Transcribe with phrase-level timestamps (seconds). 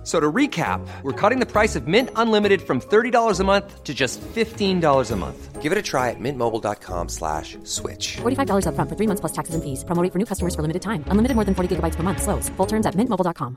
[0.00, 3.84] F- So to recap, we're cutting the price of Mint Unlimited from $30 a month
[3.84, 5.62] to just $15 a month.
[5.62, 8.16] Give it a try at mintmobile.com slash switch.
[8.22, 9.84] $45 upfront for three months plus taxes and fees.
[9.84, 11.04] Promo rate for new customers for limited time.
[11.10, 12.22] Unlimited more than 40 gigabytes per month.
[12.22, 12.48] Slows.
[12.56, 13.56] Full terms at mintmobile.com.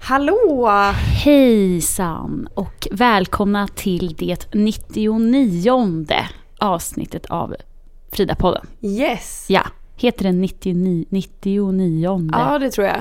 [0.00, 0.70] Hallå!
[1.24, 6.04] Hejsan och välkomna till det 99
[6.58, 7.54] avsnittet av
[8.12, 8.66] Frida-podden.
[8.80, 9.46] Yes!
[9.48, 9.62] Ja,
[10.00, 11.04] heter den 99?
[11.08, 12.28] 99?
[12.32, 12.96] Ja, det tror jag.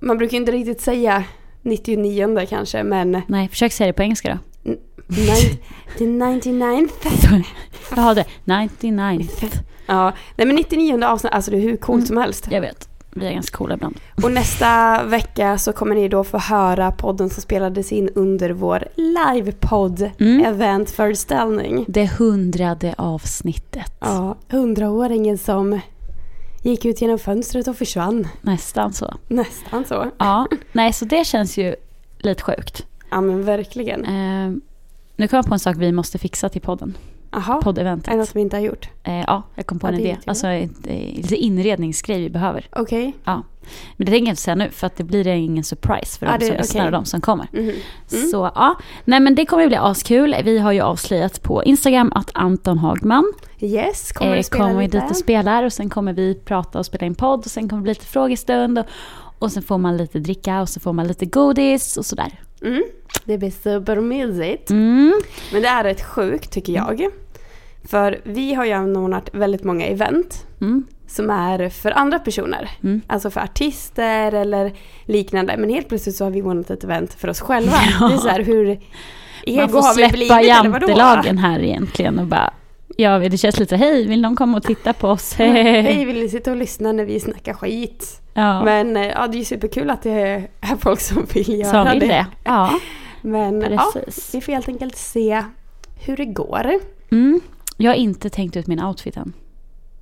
[0.00, 1.24] Man brukar inte riktigt säga
[1.62, 4.72] 99 kanske, men Nej, försök säga det på engelska då.
[5.98, 6.88] the 99
[7.96, 9.28] Jaha, det 99.
[9.86, 12.48] Ja, nej men 99 avsnitt, alltså det är hur coolt som helst.
[12.50, 13.96] Jag vet, vi är ganska coola ibland.
[14.22, 18.84] Och nästa vecka så kommer ni då få höra podden som spelades in under vår
[18.96, 20.44] livepodd Mm.
[20.44, 21.84] eventföreställning.
[21.88, 23.92] Det hundrade avsnittet.
[24.00, 25.80] Ja, hundraåringen som
[26.70, 28.28] gick ut genom fönstret och försvann.
[28.40, 29.14] Nästan så.
[29.28, 30.10] Nästan så.
[30.18, 31.74] Ja, nej så det känns ju
[32.18, 32.86] lite sjukt.
[33.10, 34.04] Ja men verkligen.
[34.04, 34.56] Eh,
[35.16, 36.96] nu kom jag på en sak vi måste fixa till podden.
[37.34, 38.16] Jaha, är det Poddeventet.
[38.16, 38.88] något vi inte har gjort?
[39.04, 40.16] Eh, ja, jag kom på Ja, en idé.
[40.26, 42.66] Alltså ett, eh, lite inredningsgrej vi behöver.
[42.72, 43.12] Okej.
[43.24, 43.42] Ja.
[43.96, 46.32] Men det tänker jag inte säga nu för att det blir ingen surprise för Ja,
[46.32, 46.86] de det- som lyssnar okej.
[46.86, 47.48] och de som kommer.
[47.52, 47.72] Mhm.
[48.30, 48.74] Så ja,
[49.04, 50.36] nej men det kommer ju bli askul.
[50.44, 55.00] Vi har ju avslöjat på Instagram att Anton Hagman Yes, kommer eh, spela kommer lite?
[55.00, 57.80] dit och spelar och sen kommer vi prata och spela in podd och sen kommer
[57.80, 58.84] det bli lite frågestund och,
[59.38, 62.40] och sen får man lite dricka och så får man lite godis och sådär.
[62.62, 62.84] Mm.
[63.24, 64.70] Det blir supermysigt.
[64.70, 65.14] Mm.
[65.52, 67.06] Men det är rätt sjukt tycker jag.
[67.88, 70.86] För vi har ju anordnat väldigt många event Mm.
[71.06, 72.70] som är för andra personer.
[72.82, 73.00] Mm.
[73.06, 74.72] Alltså för artister eller
[75.04, 75.56] liknande.
[75.56, 77.72] Men helt plötsligt så har vi ordnat ett event för oss själva.
[78.00, 78.08] Ja.
[78.08, 78.76] Det är så här hur Man
[79.46, 80.86] ego får har vi blivit släppa eller vadå?
[80.88, 82.52] jantelagen här egentligen och bara
[82.96, 85.34] Ja, det känns lite hej, vill någon komma och titta på oss?
[85.38, 88.20] Hej, vill ni sitta och lyssna när vi snackar skit?
[88.34, 90.10] ja, Men eh, ja, det är ju superkul att det
[90.60, 92.06] är folk som vill göra som vill det.
[92.06, 92.26] det.
[92.44, 92.70] Ja,
[93.22, 93.92] Men ja,
[94.32, 95.42] vi får helt enkelt se
[96.06, 96.70] hur det går.
[97.10, 97.40] Mm.
[97.76, 99.32] Jag har inte tänkt ut min outfit än.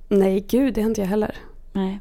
[0.07, 1.35] Nej, gud, det har inte jag heller.
[1.71, 1.99] Nej.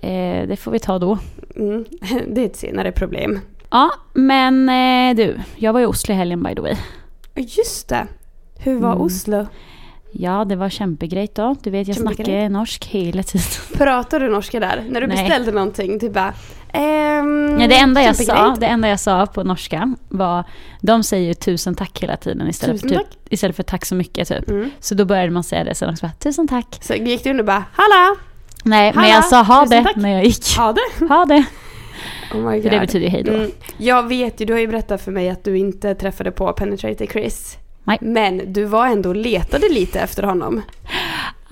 [0.00, 1.18] Eh, det får vi ta då.
[1.56, 1.84] Mm,
[2.28, 3.40] det är ett senare problem.
[3.70, 6.74] Ja, men eh, du, jag var i Oslo i helgen by the way.
[7.34, 8.06] Just det.
[8.58, 9.00] Hur var Mm.
[9.02, 9.46] Oslo?
[10.12, 11.56] Ja, det var kämpegrejt då.
[11.62, 13.46] Du vet, jag snackar norsk hela tiden.
[13.72, 14.84] Pratar du norska där?
[14.88, 15.16] När du Nej.
[15.16, 16.34] beställde någonting, typ bara...
[16.74, 20.44] Ehm, Ja, det, enda jag sa, det enda jag sa på norska var,
[20.80, 23.10] de säger ju tusen tack hela tiden istället, Tusen för, tack.
[23.10, 24.48] typ, istället för tack så mycket typ.
[24.50, 24.70] Mm.
[24.80, 26.78] Så då började man säga det sen också, bara, tusen tack.
[26.80, 28.16] Så gick du in och bara Halla!
[28.64, 29.96] Nej, men Hallå, jag sa ha det tack.
[29.96, 30.56] när jag gick.
[30.56, 31.06] Ha det!
[31.14, 31.44] Ha det.
[32.34, 32.86] Oh my För det God.
[32.86, 33.32] betyder ju hej då.
[33.32, 33.50] Mm.
[33.76, 37.06] Jag vet ju, du har ju berättat för mig att du inte träffade på Penetrator
[37.06, 37.56] Chris.
[37.84, 37.98] Nej.
[38.00, 40.62] Men du var ändå och letade lite efter honom.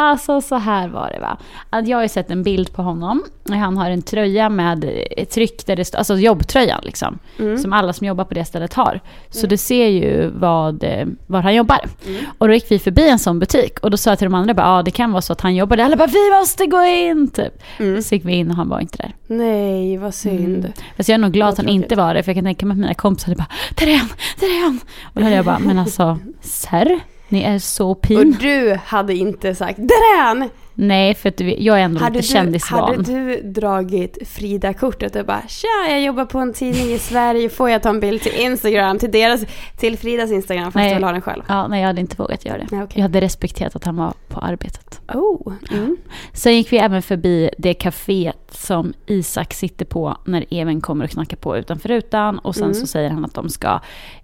[0.02, 1.36] Alltså så här var det va.
[1.70, 3.24] Att jag har ju sett en bild på honom.
[3.48, 4.84] Han har en tröja med
[5.30, 7.18] tryck där det står, alltså jobbtröjan liksom.
[7.38, 7.58] Mm.
[7.58, 9.00] Som alla som jobbar på det stället har.
[9.30, 11.80] Så du ser ju vad, eh, var han jobbar.
[12.06, 12.24] Mm.
[12.38, 14.54] Och då gick vi förbi en sån butik och då sa jag till de andra
[14.54, 15.84] bara, ja det kan vara så att han jobbar där.
[15.84, 17.62] Alla bara, vi måste gå in typ.
[17.78, 18.02] Mm.
[18.02, 19.14] Så gick vi in och han var inte där.
[19.26, 20.64] Nej, vad synd.
[20.64, 20.72] Mm.
[20.96, 22.22] Fast jag är nog glad att han inte var det.
[22.22, 24.08] För jag kan tänka mig att mina kompisar hade bara, där är han,
[24.40, 24.80] där är han.
[25.04, 27.00] Och då hade jag bara, men alltså, sir,
[27.32, 28.36] ni är så Och pin.
[28.40, 29.78] du hade inte sagt
[30.16, 30.48] han!
[30.74, 32.80] Nej, för att jag är ändå Hade lite du, kändisvan.
[32.80, 37.70] hade du dragit Frida-kortet och bara tja, jag jobbar på en tidning i Sverige, får
[37.70, 39.44] jag ta en bild till Instagram, till deras,
[39.78, 40.88] till Fridas Instagram fast Nej.
[40.88, 41.42] du vill ha den själv?
[41.48, 42.66] Ja, nej, jag hade inte vågat göra det.
[42.70, 42.92] Nej, okej.
[42.96, 45.00] Jag hade respekterat att han var på arbetet.
[45.14, 45.52] Oh.
[45.70, 45.96] Mm.
[46.32, 51.10] Sen gick vi även förbi det kaféet som Isak sitter på när Even kommer och
[51.10, 52.38] knackar på utanför rutan.
[52.38, 52.74] Och sen Mm.
[52.74, 53.80] så säger han att de ska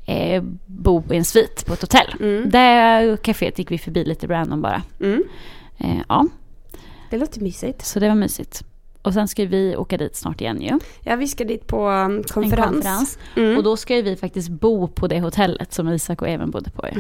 [0.06, 2.14] eh, bo i en svit på ett hotell.
[2.20, 2.50] Mm.
[2.50, 4.82] Det kaféet gick vi förbi lite random bara.
[5.00, 5.22] Mm.
[5.78, 6.26] Eh, ja,
[7.10, 7.86] Det låter mysigt.
[7.86, 8.62] så det var mysigt.
[9.02, 10.78] Och sen ska vi åka dit snart igen ju.
[11.02, 12.72] Ja, vi ska dit på um, En konferens.
[12.72, 13.18] konferens.
[13.36, 13.56] Mm.
[13.56, 16.86] Och då ska vi faktiskt bo på det hotellet som Isak och Even bodde på.
[16.88, 16.94] ju.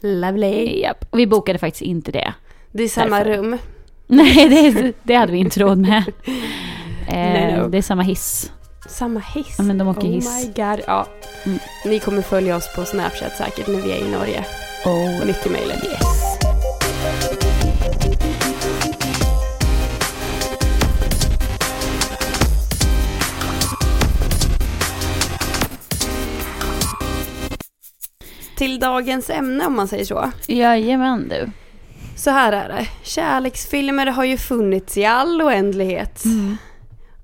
[0.20, 0.80] Lovely.
[0.80, 1.04] Japp.
[1.10, 2.34] Och vi bokade faktiskt inte det.
[2.72, 3.30] Det är samma Därför.
[3.42, 3.58] rum.
[4.06, 6.04] Nej, det, det hade vi inte råd med.
[7.08, 7.68] Eh, no.
[7.68, 8.52] Det är samma hiss.
[8.88, 9.54] Samma hiss.
[9.58, 10.46] Ja, men de åker oh hiss.
[10.46, 10.80] my god.
[10.86, 11.06] Ja.
[11.46, 11.58] Mm.
[11.84, 14.44] Ni kommer följa oss på Snapchat säkert när vi är i Norge.
[14.84, 15.84] Oh, Mycket möjligt.
[15.84, 16.33] yes.
[28.56, 30.30] Till dagens ämne om man säger så.
[30.46, 31.50] Jajamän du.
[32.16, 32.88] Så här är det.
[33.02, 36.24] Kärleksfilmer har ju funnits i all oändlighet.
[36.24, 36.56] Mm.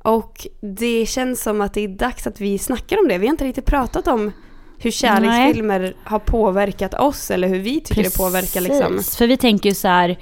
[0.03, 3.19] Och det känns som att det är dags att vi snackar om det.
[3.19, 4.33] Vi har inte riktigt pratat om
[4.79, 8.97] hur kärleksfilmer har påverkat oss eller hur vi tycker det påverkar liksom.
[8.97, 10.19] Precis, för vi tänker ju så här,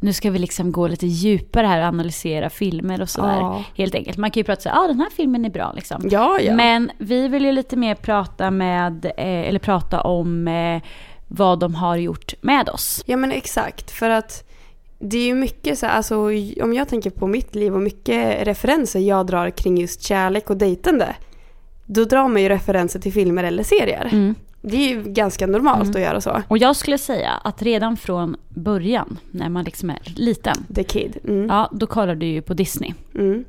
[0.00, 3.36] nu ska vi liksom gå lite djupare här och analysera filmer och sådär.
[3.36, 3.64] Ja.
[3.76, 4.18] Helt enkelt.
[4.18, 6.08] Man kan ju prata så här, ah, den här filmen är bra liksom.
[6.10, 6.54] Ja, ja.
[6.54, 9.12] Men vi vill ju lite mer prata med, eh,
[9.48, 10.82] eller prata om eh,
[11.28, 13.02] vad de har gjort med oss.
[13.06, 14.50] Ja men exakt, för att
[14.98, 16.16] det är ju mycket så alltså
[16.62, 20.56] om jag tänker på mitt liv och mycket referenser jag drar kring just kärlek och
[20.56, 21.14] dejtande.
[21.86, 24.08] Då drar man ju referenser till filmer eller serier.
[24.12, 24.34] Mm.
[24.62, 26.42] Det är ju ganska normalt att göra så.
[26.48, 31.16] Och jag skulle säga att redan från början, när man liksom är liten, The Kid.
[31.24, 31.46] Mm.
[31.48, 32.94] ja, då kollar du ju på Disney.
[33.14, 33.44] Mm.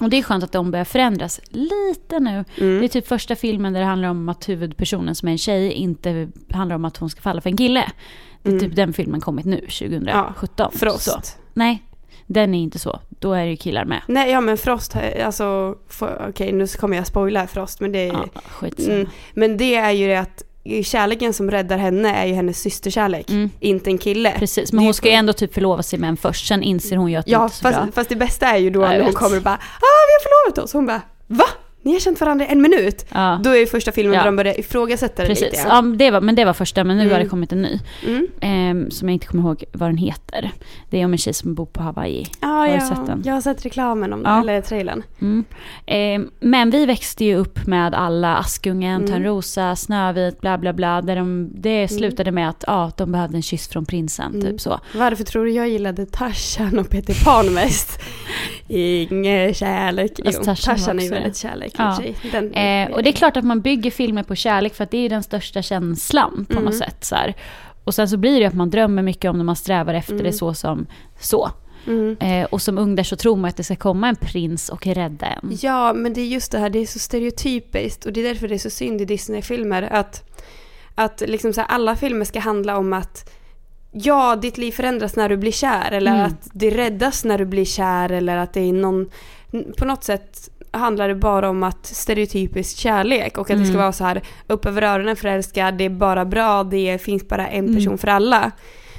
[0.00, 2.44] Och det är skönt att de börjar förändras lite nu.
[2.60, 2.78] Mm.
[2.80, 5.72] Det är typ första filmen där det handlar om att huvudpersonen som är en tjej
[5.72, 7.84] inte handlar om att hon ska falla för en kille.
[8.42, 8.64] Det är Mm.
[8.64, 10.70] typ den filmen kommit nu, 2017.
[10.72, 11.02] Frost.
[11.04, 11.20] Så.
[11.54, 11.82] Nej,
[12.30, 13.00] den är inte så.
[13.08, 14.00] Då är det ju killar med.
[14.06, 14.94] Nej, ja men Frost,
[15.24, 15.74] alltså,
[16.28, 18.94] okej nu kommer jag spoila Frost men det är, Ja, skitsamma.
[18.94, 20.42] mm, men det är ju det att
[20.84, 23.50] kärleken som räddar henne är ju hennes systerkärlek, Mm.
[23.60, 24.32] inte en kille.
[24.38, 26.46] Precis, men hon ju- ska ju ändå typ förlova sig med en först.
[26.46, 27.72] Sen inser hon ju att det Ja, inte är så bra.
[27.84, 29.58] fast, fast det bästa är ju då Ja, när hon kommer och bara ah
[30.08, 30.72] vi har förlovat oss.
[30.72, 31.44] Hon bara va?
[31.82, 33.06] Ni har känt varandra en minut?
[33.14, 33.40] Ja.
[33.44, 34.20] Då är ju första filmen Ja.
[34.20, 35.64] där de börjar ifrågasätta det Precis, lite.
[35.68, 37.12] ja, det var, men det var första, men nu Mm.
[37.14, 37.78] har det kommit en ny.
[38.06, 38.26] Mm.
[38.40, 40.50] ehm, som jag inte kommer ihåg vad den heter.
[40.90, 42.26] Det är om en tjej som bor på Hawaii.
[42.40, 43.22] Ja, Har ja, sett den?
[43.24, 44.40] jag har sett reklamen om Ja.
[44.40, 45.02] eller trailern.
[45.20, 45.44] Mm.
[45.86, 49.06] Ehm, men vi växte ju upp med alla Askungen, Mm.
[49.12, 51.02] Törnrosa, Snövit, bla bla bla.
[51.02, 54.46] Där de, det slutade med att ja, de behövde en kyss från prinsen, Mm.
[54.46, 54.80] typ så.
[54.94, 58.00] Varför tror du jag gillade Tarzan och Peter Pan mest?
[58.68, 60.12] Ingen kärlek.
[60.24, 61.38] Jo, Fast Tarzan är ju väldigt det.
[61.76, 62.30] Kärlek Ja.
[62.30, 62.30] sig.
[62.32, 64.98] Den, Eh, och det är klart att man bygger filmer på kärlek för att det
[65.04, 66.64] är den största känslan på Mm.
[66.64, 67.04] något sätt.
[67.04, 67.34] Så här.
[67.84, 70.24] Och sen så blir det att man drömmer mycket om det, man strävar efter Mm.
[70.24, 70.86] det så som
[71.20, 71.50] så.
[71.86, 72.16] Mm.
[72.20, 74.86] Eh, och som ung där så tror man att det ska komma en prins och
[74.86, 75.58] rädda en.
[75.62, 78.48] Ja, men det är just det här, det är så stereotypiskt och det är därför
[78.48, 80.24] det är så synd i Disney-filmer att,
[80.94, 83.30] att liksom så här, alla filmer ska handla om att
[83.92, 86.26] ja, ditt liv förändras när du blir kär eller Mm.
[86.26, 89.10] att det räddas när du blir kär eller att det är någon,
[89.78, 93.82] på något sätt handlar det bara om att stereotypisk kärlek och att det ska Mm.
[93.82, 97.66] vara så här upp över öronen förälskad, det är bara bra, det finns bara en
[97.74, 97.98] person Mm.
[97.98, 98.44] för alla.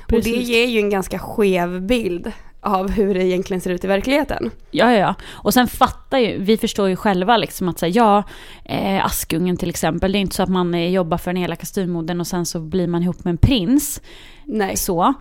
[0.05, 0.47] Och det Precis.
[0.49, 2.31] ger ju en ganska skev bild
[2.61, 4.51] av hur det egentligen ser ut i verkligheten.
[4.71, 5.15] Ja, ja, ja.
[5.31, 8.23] Och sen fattar ju, vi förstår ju själva liksom att säga ja,
[8.65, 11.55] eh, Askungen till exempel, det är inte så att man eh, jobbar för den hela
[11.55, 14.01] kostymmoden och sen så blir man ihop med en prins.
[14.45, 15.13] Nej, Så.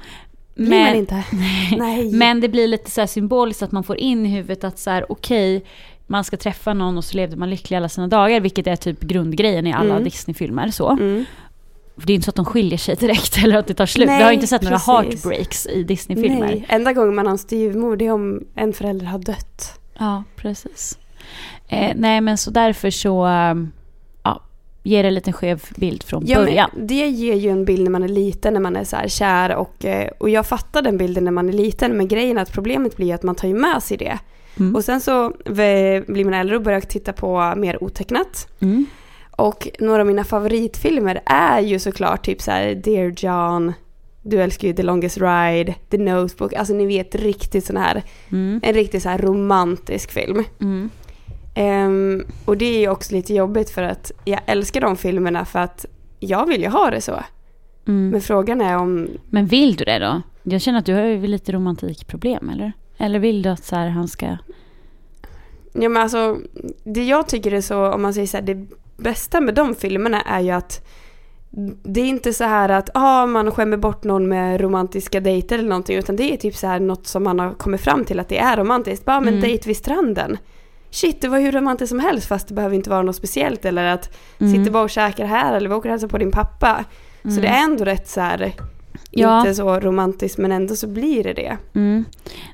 [0.54, 1.24] blir man inte.
[1.78, 2.12] Nej.
[2.12, 4.90] Men det blir lite så här symboliskt att man får in i huvudet att så
[4.90, 5.64] här, okej,
[6.10, 9.00] man ska träffa någon och så levde man lycklig alla sina dagar, vilket är typ
[9.00, 10.04] grundgrejen i alla Mm.
[10.04, 10.70] Disney-filmer.
[10.70, 10.90] Så.
[10.90, 11.24] Mm.
[11.96, 14.06] Det är inte så att de skiljer sig direkt eller att det tar slut.
[14.06, 14.86] Nej, Vi har inte sett några precis.
[14.88, 16.46] heartbreaks i Disney-filmer.
[16.46, 19.80] Nej, enda gången man har en styvmor det är om en förälder har dött.
[19.98, 20.98] Ja, precis.
[21.68, 23.72] Eh, nej, men så därför så um,
[24.22, 24.42] ja,
[24.82, 26.70] ger det en liten skev bild från Ja, början.
[26.76, 29.54] det ger ju en bild när man är liten, när man är så här kär
[29.56, 32.52] och, eh, och jag fattar den bilden när man är liten men grejen är att
[32.52, 34.18] problemet blir att man tar ju med sig det.
[34.58, 34.74] Mm.
[34.74, 38.48] Och sen så blir man äldre och börjar titta på mer otecknat.
[38.60, 38.86] Mm.
[39.30, 43.72] Och några av mina favoritfilmer är ju såklart typ så här Dear John,
[44.22, 48.02] du älskar ju The Longest Ride, The Notebook, alltså ni vet riktigt sån här,
[48.32, 48.60] Mm.
[48.62, 50.44] en riktigt så här romantisk film.
[50.60, 50.90] Mm.
[51.54, 55.58] Ehm, och det är ju också lite jobbigt för att jag älskar de filmerna för
[55.58, 55.86] att
[56.20, 57.22] jag vill ju ha det så.
[57.88, 58.10] Mm.
[58.10, 60.22] Men frågan är om, Men vill du det då?
[60.42, 62.72] Jag känner att du har ju lite romantikproblem, eller?
[62.98, 64.26] Eller vill du att så här, han ska...
[65.72, 66.38] ja men alltså,
[66.84, 70.22] det jag tycker är så, om man säger så här, det bästa med de filmerna
[70.22, 70.84] är ju att
[71.82, 75.68] det är inte så här att ah, man skämmer bort någon med romantiska dejter eller
[75.68, 78.28] någonting utan det är typ så här något som man har kommit fram till att
[78.28, 79.04] det är romantiskt.
[79.04, 79.40] Bara men Mm.
[79.40, 80.36] dejt vid stranden.
[80.90, 83.84] Shit, det var hur romantiskt som helst fast det behöver inte vara något speciellt eller
[83.84, 84.52] att Mm.
[84.52, 86.84] sitter bara och käkar här eller vi åker och hälsar på din pappa.
[87.22, 87.42] Så Mm.
[87.42, 88.52] det är ändå rätt så här,
[89.10, 89.40] Ja.
[89.40, 91.56] inte så romantiskt men ändå så blir det det.
[91.74, 92.04] Mm.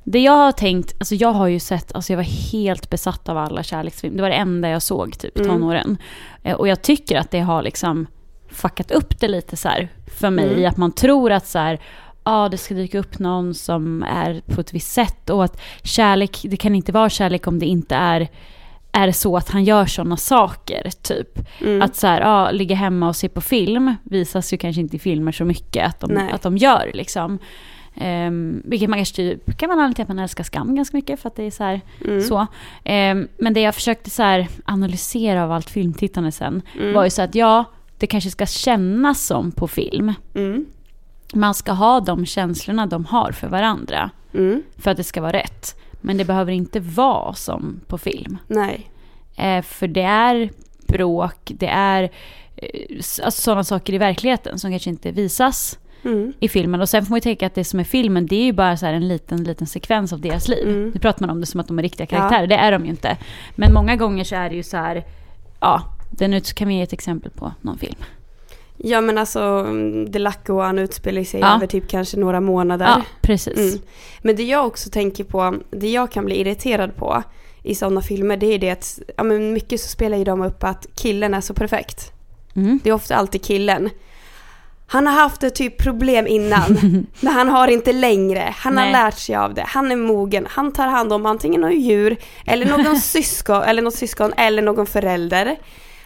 [0.04, 3.38] Det jag har tänkt, alltså jag har ju sett, alltså jag var helt besatt av
[3.38, 4.16] alla kärleksfilmer.
[4.16, 5.52] Det var det enda jag såg typ i Mm.
[5.52, 5.98] tonåren.
[6.42, 8.06] Eh, Och jag tycker att det har liksom
[8.50, 10.52] fuckat upp det lite så här för mig.
[10.52, 10.68] Mm.
[10.70, 11.80] Att man tror att så här,
[12.24, 15.30] ja det ska dyka upp någon som är på ett visst sätt.
[15.30, 18.28] Och att kärlek, det kan inte vara kärlek om det inte är
[18.94, 21.38] är så att han gör sådana saker, typ.
[21.60, 21.82] Mm.
[21.82, 24.98] Att så här, ja, ligga hemma och se på film visas ju kanske inte i
[24.98, 26.32] filmer så mycket att de, Nej.
[26.32, 26.90] att de gör.
[26.94, 27.38] Liksom.
[28.00, 31.20] Um, vilket man kanske typ, kan man anledning till att man älskar skam ganska mycket
[31.20, 32.20] för att det är så här, Mm.
[32.20, 32.46] så.
[32.84, 36.94] Ehm, men det jag försökte så här analysera av allt filmtittande sen Mm.
[36.94, 37.64] var ju så att ja,
[37.98, 40.12] det kanske ska kännas som på film.
[40.34, 40.66] Mm.
[41.34, 44.10] man ska ha de känslorna de har för varandra.
[44.34, 44.62] Mm.
[44.78, 45.76] För att det ska vara rätt.
[46.06, 48.38] Men det behöver inte vara som på film.
[48.46, 48.90] Nej.
[49.36, 50.50] Eh, för det är
[50.86, 52.02] bråk, det är
[52.56, 52.68] eh,
[52.98, 56.32] s- alltså sådana saker i verkligheten som kanske inte visas Mm.
[56.40, 56.80] i filmen.
[56.80, 58.76] Och sen får man ju tänka att det som är filmen, det är ju bara
[58.76, 60.68] så här en liten, liten sekvens av deras liv.
[60.68, 60.90] Mm.
[60.94, 62.16] Nu pratar man om det som att de är riktiga Ja.
[62.16, 63.16] karaktärer, det är de ju inte.
[63.54, 65.04] Men många gånger så är det ju så här,
[65.60, 67.96] ja, den ut, kan vi ge ett exempel på någon film.
[68.76, 71.56] Ja men alltså, mm, Delacoan utspelar sig Ja.
[71.56, 72.86] över typ kanske några månader.
[72.86, 73.58] Ja, precis.
[73.58, 73.78] Mm.
[74.22, 77.22] Men det jag också tänker på, det jag kan bli irriterad på
[77.62, 80.64] i sådana filmer, det är det att, ja men mycket så spelar ju de upp
[80.64, 82.12] att killen är så perfekt.
[82.56, 82.80] Mm.
[82.84, 83.90] Det är ofta alltid killen.
[84.86, 86.78] Han har haft ett typ problem innan,
[87.20, 88.54] men han har inte längre.
[88.56, 88.84] Han Nej.
[88.84, 89.64] har lärt sig av det.
[89.66, 90.46] Han är mogen.
[90.50, 92.16] Han tar hand om antingen något djur,
[92.46, 95.56] eller någon syskon, eller något syskon, eller någon förälder.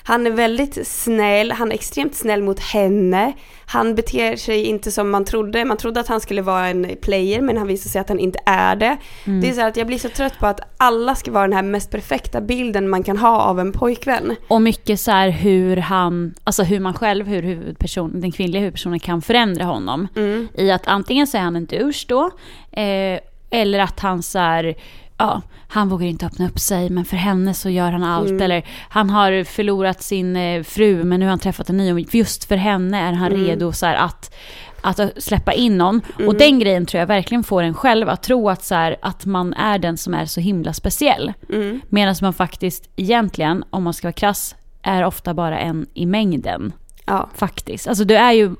[0.09, 3.33] Han är väldigt snäll, han är extremt snäll mot henne.
[3.67, 5.65] Han beter sig inte som man trodde.
[5.65, 8.39] Man trodde att han skulle vara en player, men han visar sig att han inte
[8.47, 8.97] är det.
[9.25, 9.41] Mm.
[9.41, 11.63] Det är så att jag blir så trött på att alla ska vara den här
[11.63, 14.37] mest perfekta bilden man kan ha av en pojkvän.
[14.49, 19.01] Och mycket så här hur han, alltså hur man själv, hur huvudperson, den kvinnliga huvudpersonen
[19.01, 20.09] kan förändra honom.
[20.17, 20.49] Mm.
[20.55, 22.31] I att antingen så är han en douche då,
[22.73, 24.75] eh, eller att han så här,
[25.19, 28.31] ja, han vågar inte öppna upp sig men för henne så gör han allt.
[28.31, 28.43] Mm.
[28.43, 32.15] Eller han har förlorat sin eh, fru men nu har han träffat en ny och
[32.15, 33.47] just för henne är han Mm.
[33.47, 34.35] redo så här, att
[34.81, 36.01] att släppa in någon.
[36.15, 36.39] Och Mm.
[36.39, 39.55] den grejen tror jag verkligen får en själv att tro att, så här, att man
[39.55, 41.33] är den som är så himla speciell.
[41.53, 41.81] Mm.
[41.89, 46.73] Medan man faktiskt egentligen, om man ska vara krass, är ofta bara en i mängden.
[47.07, 47.29] Ja.
[47.35, 47.89] Faktiskt.
[47.89, 48.55] Alltså du är ju,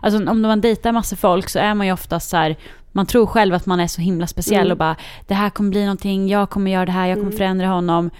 [0.00, 2.56] alltså om man dejtar massa folk så är man ju ofta så här,
[2.92, 4.72] man tror själv att man är så himla speciell Mm.
[4.72, 4.96] och bara
[5.26, 7.38] det här kommer bli någonting, jag kommer göra det här, jag kommer Mm.
[7.38, 8.10] förändra honom.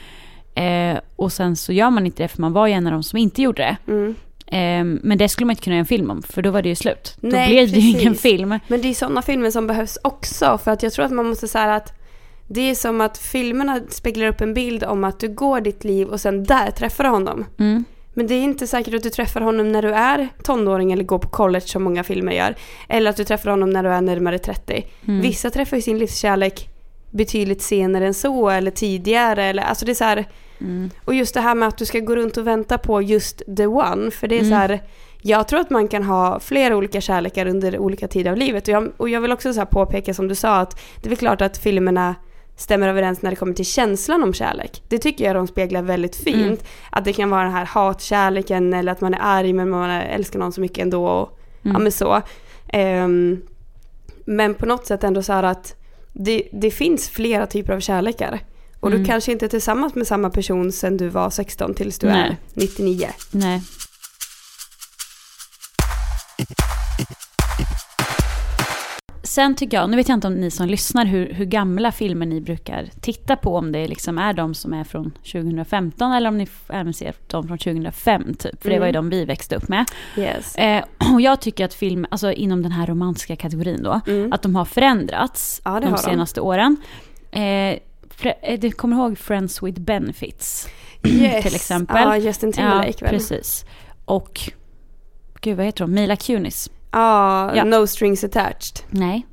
[0.54, 3.02] Eh, och sen så gör man inte det för man var ju en av de
[3.02, 3.92] som inte gjorde det.
[3.92, 4.14] Mm.
[4.47, 6.69] Eh, men det skulle man inte kunna göra en film om för då var det
[6.69, 7.16] ju slut.
[7.21, 8.59] Då Nej, blev det ju ingen film.
[8.69, 11.49] Men det är sådana filmer som behövs också för att jag tror att man måste
[11.49, 11.92] säga att
[12.49, 16.09] det är som att filmerna speglar upp en bild om att du går ditt liv
[16.09, 17.45] och sen där träffar du honom.
[17.59, 17.85] Mm.
[18.14, 21.19] Men det är inte säkert att du träffar honom när du är tonåring eller går
[21.19, 22.54] på college som många filmer gör.
[22.88, 24.87] Eller att du träffar honom när du är närmare 30.
[25.09, 25.21] Mm.
[25.21, 26.69] Vissa träffar ju sin livskärlek
[27.11, 29.45] betydligt senare än så eller tidigare.
[29.45, 30.25] Eller, alltså det är så här,
[30.61, 30.90] Mm.
[31.04, 33.66] och just det här med att du ska gå runt och vänta på just the
[33.66, 34.11] one.
[34.11, 34.50] För det är Mm.
[34.50, 34.83] så här,
[35.23, 38.62] jag tror att man kan ha flera olika kärlekar under olika tider av livet.
[38.69, 41.19] Och jag, och jag vill också så påpeka som du sa att det är väl
[41.19, 42.14] klart att filmerna
[42.62, 44.83] stämmer överens när det kommer till känslan om kärlek.
[44.88, 46.37] Det tycker jag de speglar väldigt fint.
[46.47, 46.57] Mm.
[46.90, 50.38] Att det kan vara den här hatkärleken eller att man är arg men man älskar
[50.38, 51.07] någon så mycket ändå.
[51.09, 51.83] Och, Ja Mm.
[51.83, 52.23] men så.
[52.69, 53.42] Ehm,
[54.25, 55.75] men på något sätt ändå så här att
[56.12, 58.40] det, det finns flera typer av kärlekar.
[58.81, 59.02] Och Mm.
[59.02, 62.21] du kanske inte är tillsammans med samma person sen du var 16 tills du Nej.
[62.31, 63.09] är 99.
[63.31, 63.62] Nej.
[69.35, 72.27] Sen tycker jag, nu vet jag inte om ni som lyssnar hur, hur gamla filmer
[72.27, 73.57] ni brukar titta på.
[73.57, 77.49] Om det liksom är de som är från 2015 eller om ni även ser de
[77.49, 78.62] från 2005 typ.
[78.62, 79.11] För det var ju Mm.
[79.11, 79.85] de vi växte upp med.
[80.17, 80.57] Yes.
[80.57, 80.85] Eh,
[81.15, 84.33] och jag tycker att film, alltså inom den här romantiska kategorin då, Mm.
[84.33, 86.03] att de har förändrats Ja, de har de.
[86.03, 86.77] senaste åren.
[87.31, 87.79] Eh, eh,
[88.61, 90.69] du kommer ihåg Friends with Benefits?
[91.05, 91.45] Yes.
[91.45, 92.03] till exempel.
[92.03, 93.11] Ja, Justin Timberlake ja, väl?
[93.11, 93.65] precis.
[94.05, 94.41] Och,
[95.41, 95.95] gud vad heter hon?
[95.95, 96.71] Mila Kunis?
[96.93, 97.65] Ja, Ja.
[97.65, 98.85] No Strings Attached.
[98.91, 99.27] Nej.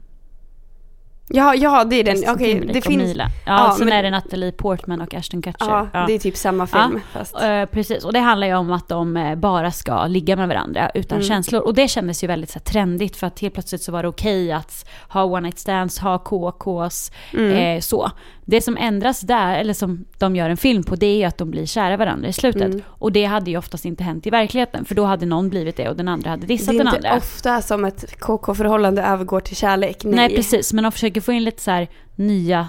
[1.31, 2.17] Ja, ja det är den.
[2.27, 3.03] Okej, Timberlake det finns...
[3.03, 3.23] Mila.
[3.45, 5.89] Ja, Ja, sen men- är det Natalie Portman och Ashton Kutcher.
[5.93, 6.99] Ja, det är typ samma film.
[7.13, 7.41] Fast.
[7.41, 10.91] Eh, precis, och det handlar ju om att de eh, bara ska ligga med varandra
[10.93, 11.27] utan Mm.
[11.27, 11.61] känslor.
[11.61, 14.09] Och det kändes ju väldigt så här, trendigt för att helt plötsligt så var det
[14.09, 17.51] okej att ha one night stands, ha KKs, Mm.
[17.77, 18.11] eh, så.
[18.45, 21.37] Det som ändras där, eller som de gör en film på, det är ju att
[21.37, 22.61] de blir kära varandra i slutet.
[22.61, 22.81] Mm.
[22.87, 25.89] Och det hade ju oftast inte hänt i verkligheten, för då hade någon blivit det
[25.89, 27.17] och den andra hade Det dissat är den inte andra.
[27.17, 30.03] ofta som ett KK-förhållande övergår till kärlek.
[30.03, 30.35] Nej, Nej.
[30.35, 32.67] precis, men de försöker få in lite så här nya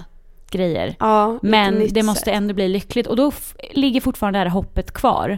[0.51, 0.95] grejer.
[0.99, 2.33] Ja, Men det måste sätt.
[2.35, 3.07] ändå bli lyckligt.
[3.07, 3.31] Och då
[3.73, 5.37] ligger fortfarande det här hoppet kvar.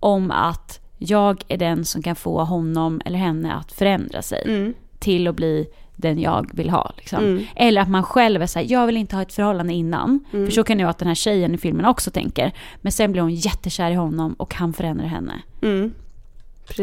[0.00, 4.42] Om att jag är den som kan få honom eller henne att förändra sig.
[4.46, 4.74] Mm.
[4.98, 5.66] Till att bli
[5.96, 6.92] den jag vill ha.
[6.96, 7.18] Liksom.
[7.18, 7.44] Mm.
[7.56, 10.24] Eller att man själv är såhär, jag vill inte ha ett förhållande innan.
[10.32, 10.46] Mm.
[10.46, 12.52] För så kan vara att den här tjejen i filmen också tänker.
[12.76, 15.42] Men sen blir hon jättekär i honom och han förändrar henne.
[15.62, 15.94] Mm.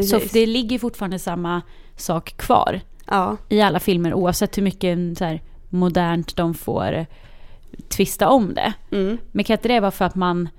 [0.04, 1.62] Så det ligger fortfarande samma
[1.96, 2.82] sak kvar.
[3.08, 3.38] Ja.
[3.50, 7.06] I alla filmer oavsett hur mycket så här, modernt de får
[7.90, 8.74] tvista om det.
[8.92, 9.18] Mm.
[9.32, 10.50] Men kan inte det vara för att man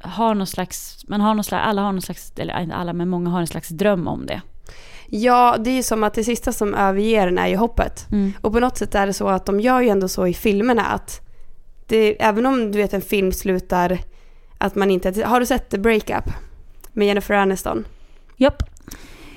[0.00, 3.08] har någon slags, man har någon slags, alla har någon slags, eller inte alla men
[3.08, 4.40] många har en slags dröm om det.
[5.06, 8.06] Ja, det är ju som att det sista som överger en är ju hoppet.
[8.40, 10.84] Och på något sätt är det så att de gör ju ändå så i filmerna
[10.84, 11.20] att
[11.86, 13.98] det, även om du vet en film slutar
[14.58, 15.24] att man inte...
[15.24, 16.24] Har du sett The Breakup?
[16.92, 17.84] Med Jennifer Aniston?
[18.36, 18.62] Japp.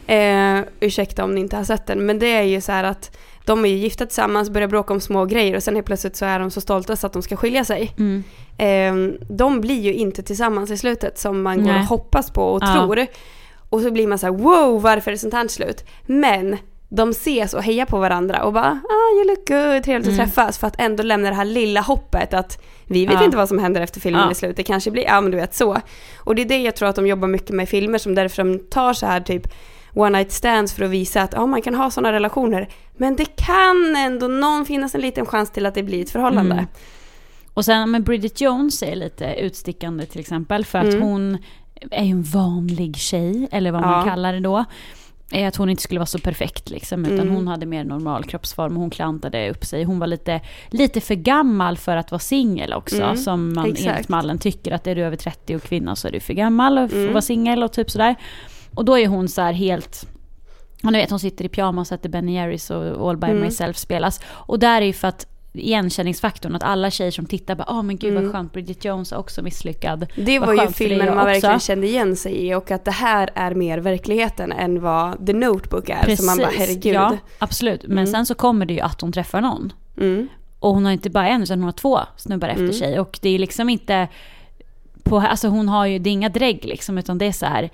[0.08, 3.18] Eh, ursäkta om ni inte har sett den, men det är ju så här att
[3.46, 6.26] de är ju gifta tillsammans, börjar bråka om små grejer och sen helt plötsligt så
[6.26, 7.92] är de så stolta så att de ska skilja sig.
[7.98, 8.24] Mm.
[8.58, 11.80] Eh, de blir ju inte tillsammans i slutet som man går Nej.
[11.82, 12.74] och hoppas på och Ja.
[12.74, 13.06] tror.
[13.70, 15.86] Och så blir man så här: wow varför är det sånt här slut?
[16.06, 16.58] Men
[16.90, 20.20] de ses och hejar på varandra och bara ah you look good, trevligt Mm.
[20.20, 23.24] att träffas för att ändå lämna det här lilla hoppet att vi vet Ja.
[23.26, 24.32] inte vad som händer efter filmen Ja.
[24.32, 25.78] i slutet, det kanske blir, ja men du vet så.
[26.20, 28.44] Och det är det jag tror att de jobbar mycket med i filmer som därför
[28.44, 29.48] de tar så här typ
[29.96, 32.68] one night stands för att visa att ja, man kan ha sådana relationer.
[32.98, 36.54] Men det kan ändå någon finnas en liten chans till att det blir ett förhållande.
[36.56, 36.66] Mm.
[37.54, 41.02] Och sen men Bridget Jones är lite utstickande till exempel för att Mm.
[41.02, 41.38] hon
[41.92, 44.04] är ju en vanlig tjej, eller vad man Ja.
[44.06, 44.66] kallar det då.
[45.32, 47.36] Är Att hon inte skulle vara så perfekt liksom, utan Mm.
[47.36, 49.84] hon hade mer normal kroppsform och hon klantade upp sig.
[49.84, 53.88] Hon var lite, lite för gammal för att vara singel också, Mm, som man exakt.
[53.90, 56.78] enligt mallen tycker att är du över 30 och kvinna så är du för gammal
[56.78, 57.14] och får Mm.
[57.14, 58.16] vara singel och typ sådär.
[58.76, 60.08] Och då är hon så här helt
[60.82, 63.42] Ja, ni vet hon sitter i pyjamas och äter Ben Jerrys och All by Mm.
[63.42, 64.20] myself spelas.
[64.28, 67.98] Och där är ju för att igenkänningsfaktorn, att alla tjejer som tittar bara, åh men
[67.98, 68.34] gud vad Mm.
[68.34, 70.06] skönt, Bridget Jones är också misslyckad.
[70.16, 71.26] Det Vad var ju filmen man också.
[71.26, 75.34] verkligen kände igen sig i och att det här är mer verkligheten än vad The
[75.34, 76.16] Notebook är.
[76.16, 76.96] Så man bara herregud.
[76.96, 77.84] Ja, absolut.
[77.84, 78.08] Men Mm.
[78.08, 79.74] sen så kommer det ju att hon träffar någon.
[79.98, 80.28] Mm.
[80.60, 82.74] Och hon har inte bara en, utan hon har två snubbar efter Mm.
[82.74, 83.00] sig.
[83.00, 84.08] Och det är liksom inte
[85.04, 87.70] på, alltså hon har ju, det är inga drägg liksom, utan det är så här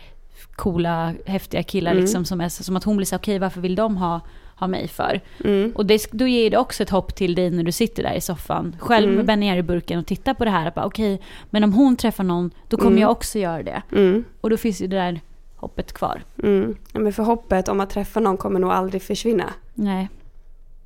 [0.62, 2.02] coola, häftiga killar Mm.
[2.04, 4.20] liksom, som är som att hon blir så okej varför vill de ha,
[4.56, 5.22] ha mig för?
[5.44, 5.72] Mm.
[5.76, 8.22] Och det, då ger det också ett hopp till dig när du sitter där i
[8.22, 9.16] soffan, själv Mm.
[9.16, 10.72] med Ben i burken och tittar på det här.
[10.76, 13.02] okej, men om hon träffar någon, då kommer Mm.
[13.02, 13.82] jag också göra det.
[13.92, 14.24] Mm.
[14.42, 15.22] Och då finns ju det där
[15.56, 16.24] hoppet kvar.
[16.44, 16.76] Mm.
[16.94, 19.54] Ja, Men för hoppet om att träffa någon kommer nog aldrig försvinna.
[19.74, 20.10] Nej.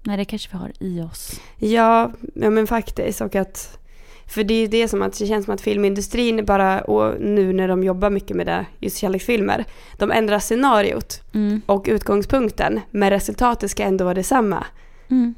[0.04, 1.40] Nej, det kanske vi har i oss.
[1.58, 3.22] Ja, ja men faktiskt.
[3.22, 3.80] Och att,
[4.28, 7.54] för det är ju det som att det känns som att filmindustrin bara, och nu
[7.54, 9.66] när de jobbar mycket med det, just kärleksfilmer,
[9.98, 11.62] de ändrar scenariot Mm.
[11.66, 14.66] och utgångspunkten, men resultatet ska ändå vara detsamma.
[15.10, 15.36] Mm.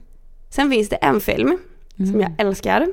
[0.50, 1.58] Sen finns det en film
[2.00, 2.12] Mm.
[2.12, 2.88] som jag älskar.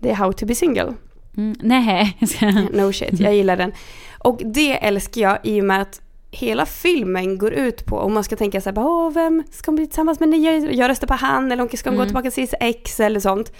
[0.00, 0.94] Det är How to be single.
[1.36, 1.54] Mm.
[1.62, 2.16] Nej.
[2.72, 3.72] No shit, jag gillar den.
[4.18, 8.24] Och det älskar jag i och med att hela filmen går ut på, om man
[8.24, 10.34] ska tänka så här, Åh, vem ska hon bli tillsammans med?
[10.34, 12.08] Jag, jag röstar på han, eller ska hon gå Mm.
[12.08, 13.52] tillbaka till sitt ex eller sånt.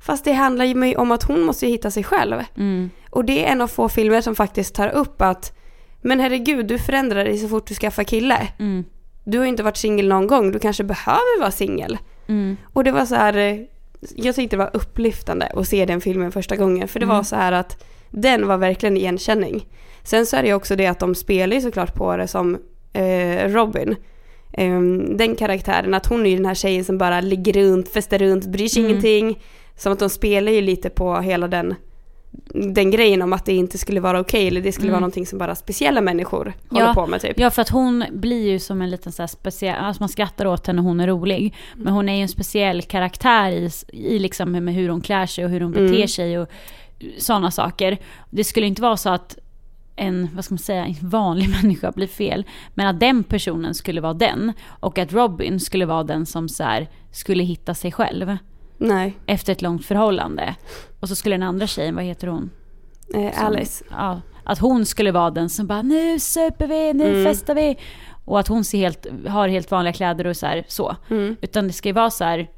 [0.00, 2.36] Fast det handlar ju om att hon måste hitta sig själv.
[2.56, 2.90] Mm.
[3.10, 5.52] Och det är en av få filmer som faktiskt tar upp att,
[6.00, 8.48] men herregud, du förändrar dig så fort du skaffar kille.
[8.58, 8.84] Mm.
[9.24, 11.98] Du har ju inte varit singel någon gång, du kanske behöver vara singel.
[12.28, 12.56] Mm.
[12.72, 13.56] Och det var så här, eh,
[14.16, 16.88] jag tyckte det var upplyftande att se den filmen första gången.
[16.88, 17.16] För det Mm.
[17.16, 19.66] var så här att den var verkligen igenkänning.
[20.02, 22.58] Sen så är det ju också det att de spelar ju såklart på det som
[22.92, 23.96] eh, Robin.
[24.52, 28.18] Ehm, den karaktären, att hon är ju den här tjejen som bara ligger runt, festar
[28.18, 28.90] runt, bryr sig Mm.
[28.90, 29.42] ingenting.
[29.80, 31.74] Som att de spelar ju lite på hela den,
[32.74, 34.92] den grejen om att det inte skulle vara okej eller det skulle Mm.
[34.92, 36.94] vara någonting som bara speciella människor håller Ja.
[36.94, 37.38] på med typ.
[37.40, 40.46] Ja, för att hon blir ju som en liten så här speciell, alltså man skrattar
[40.46, 41.54] åt henne, hon är rolig.
[41.76, 45.44] Men hon är ju en speciell karaktär i, i liksom med hur hon klär sig
[45.44, 46.08] och hur hon beter Mm.
[46.08, 46.48] sig och
[47.18, 47.98] sådana saker.
[48.30, 49.38] Det skulle inte vara så att
[49.96, 52.44] en, vad ska man säga, en vanlig människa blir fel.
[52.74, 54.52] Men att den personen skulle vara den.
[54.66, 58.36] Och att Robin skulle vara den som så här, skulle hitta sig själv.
[58.80, 60.54] Nej, Efter ett långt förhållande.
[61.00, 62.50] Och så skulle den andra tjejen, vad heter hon?
[63.14, 63.84] eh, Som- Alice.
[63.90, 67.24] Ja, att hon skulle vara den som bara nu super vi, nu Mm.
[67.24, 67.76] festar vi.
[68.24, 70.96] Och att hon ser helt, har helt vanliga kläder och så här, så.
[71.10, 71.36] Mm.
[71.40, 72.50] Utan det ska ju vara så här,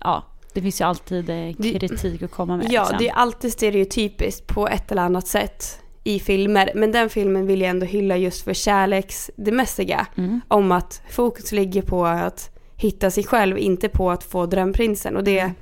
[0.00, 2.66] ja, det finns ju alltid eh, kritik att komma med.
[2.72, 2.98] Ja, liksom.
[2.98, 6.72] det är alltid stereotypiskt på ett eller annat sätt i filmer.
[6.74, 10.06] Men den filmen vill jag ändå hylla just för kärleks, det mässiga.
[10.16, 10.40] Mm.
[10.48, 12.51] Om att fokus ligger på att
[12.82, 15.16] hitta sig själv, inte på att få drömprinsen.
[15.16, 15.52] Och det,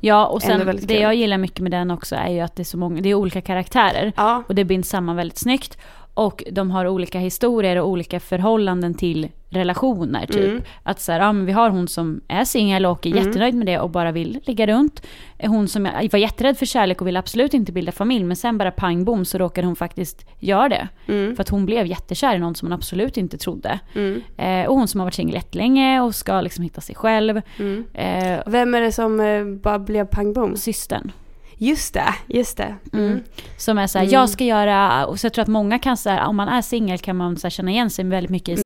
[0.00, 2.64] Ja, och sen det jag gillar mycket med den också är ju att det är
[2.64, 4.12] så många, det är olika karaktärer.
[4.16, 5.78] ja, Och det binds samman väldigt snyggt.
[6.18, 10.36] Och de har olika historier och olika förhållanden till relationer typ.
[10.50, 10.62] Mm.
[10.82, 13.24] Att så här, ja men vi har hon som är singel och är Mm.
[13.26, 15.02] jättenöjd med det och bara vill ligga runt.
[15.42, 18.70] Hon som var jätterädd för kärlek och ville absolut inte bilda familj men sen bara
[18.70, 20.88] pang bom så råkade hon faktiskt göra det.
[21.08, 23.78] mm, För att hon blev jättekär i någon som hon absolut inte trodde.
[23.94, 27.40] mm, Eh, och hon som har varit singel jättelänge och ska liksom hitta sig själv.
[27.58, 27.84] mm.
[27.94, 30.56] Eh, Vem är det som eh, bara blev pang bom?
[30.56, 31.12] systern.
[31.58, 32.76] Just det, just det.
[32.92, 33.20] Mm.
[33.56, 34.12] Som är så här, Mm.
[34.14, 36.62] jag ska göra, och så jag tror att många kan så här, om man är
[36.62, 38.62] singel kan man så här, känna igen sig väldigt mycket i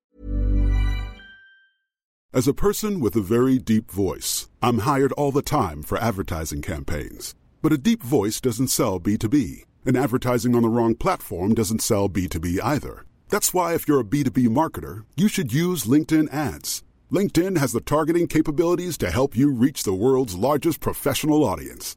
[2.35, 6.62] As a person with a very deep voice, I'm hired all the time for advertising
[6.62, 7.35] campaigns.
[7.62, 12.09] But a deep voice doesn't sell B2B, and advertising on the wrong platform doesn't sell
[12.09, 13.05] B2B either.
[13.28, 16.83] That's why, if you're a B2B marketer, you should use LinkedIn ads.
[17.12, 21.96] LinkedIn has the targeting capabilities to help you reach the world's largest professional audience.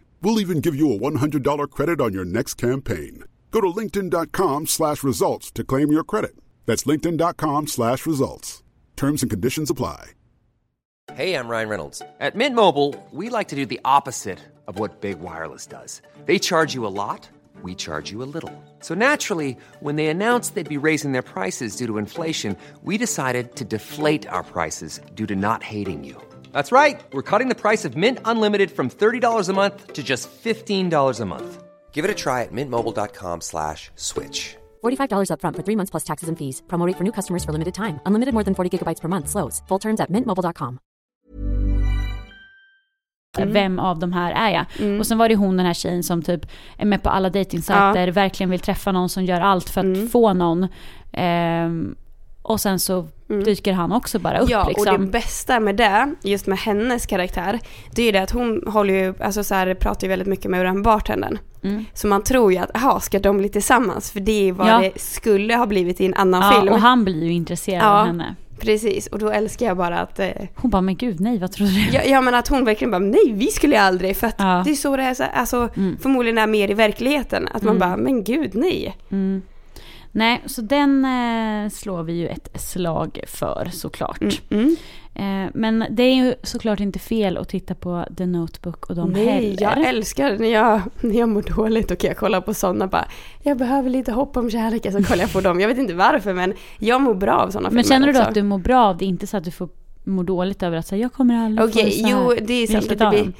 [0.21, 3.23] We'll even give you a $100 credit on your next campaign.
[3.49, 6.35] Go to linkedin.com slash results to claim your credit.
[6.65, 8.63] That's linkedin.com slash results.
[8.95, 10.11] Terms and conditions apply.
[11.13, 12.01] Hey, I'm Ryan Reynolds.
[12.21, 16.01] At Mint Mobile, we like to do the opposite of what Big Wireless does.
[16.25, 17.27] They charge you a lot,
[17.63, 18.53] we charge you a little.
[18.79, 23.55] So naturally, when they announced they'd be raising their prices due to inflation, we decided
[23.57, 26.15] to deflate our prices due to not hating you.
[26.51, 26.99] That's right.
[27.13, 31.25] We're cutting the price of Mint Unlimited from $30 a month to just $15 a
[31.25, 31.63] month.
[31.93, 34.55] Give it a try at mintmobile.com slash switch.
[34.83, 36.61] $45 upfront for three months plus taxes and fees.
[36.67, 37.99] Promo rate for new customers for limited time.
[38.05, 39.27] Unlimited more than 40 gigabytes per month.
[39.29, 39.61] Slows.
[39.69, 40.77] Full terms at mintmobile.com.
[43.37, 44.65] Vem av de här är jag?
[44.79, 44.99] Mm.
[44.99, 46.41] Och sen var det hon den här tjejen som typ
[46.77, 50.09] är med på alla dejtingsajter, verkligen vill träffa någon som gör allt för att Mm.
[50.09, 50.67] få någon.
[51.13, 51.95] Ehm,
[52.41, 53.07] och sen så
[53.45, 54.59] dyker han också bara upp Mm.
[54.59, 54.93] Ja, liksom.
[54.95, 57.59] och det bästa med det, just med hennes karaktär,
[57.95, 60.51] det är ju det att hon håller ju, alltså så här, pratar ju väldigt mycket
[60.51, 61.37] med den bartendern.
[61.63, 61.85] Mm.
[61.93, 64.11] Så man tror ju att, jaha, ska de bli tillsammans?
[64.11, 64.79] För det är vad Ja.
[64.79, 66.73] det skulle ha blivit i en annan ja, film.
[66.73, 67.99] och han blir ju intresserad Ja.
[68.01, 68.35] av henne.
[68.59, 71.71] Precis, och då älskar jag bara att, eh, Hon bara, men gud nej, vad trodde
[71.71, 71.89] du?
[71.93, 74.51] ja, ja men att hon verkligen bara, nej vi skulle ju aldrig, för att Ja.
[74.53, 74.63] Mm.
[74.63, 75.69] det är så det är, så, alltså
[76.01, 77.47] förmodligen är mer i verkligheten.
[77.53, 78.95] Att man bara, men gud nej.
[80.11, 84.41] Nej, så den eh, slår vi ju ett slag för såklart.
[84.49, 84.75] Mm.
[85.13, 89.09] Eh, men det är ju såklart inte fel att titta på The Notebook och de
[89.09, 89.61] Nej, heller.
[89.61, 93.05] jag älskar när jag, när jag mår dåligt och jag kolla på sådana bara,
[93.43, 95.59] jag behöver lite hopp om kärleken så kollar jag på dem.
[95.59, 98.29] Jag vet inte varför men jag mår bra av sådana men filmer känner du också.
[98.29, 99.05] att du mår bra av det?
[99.05, 99.69] Inte så att du får
[100.03, 102.11] må dåligt över att säga jag kommer aldrig Okej, här.
[102.11, 103.33] jo det är sant att det blir...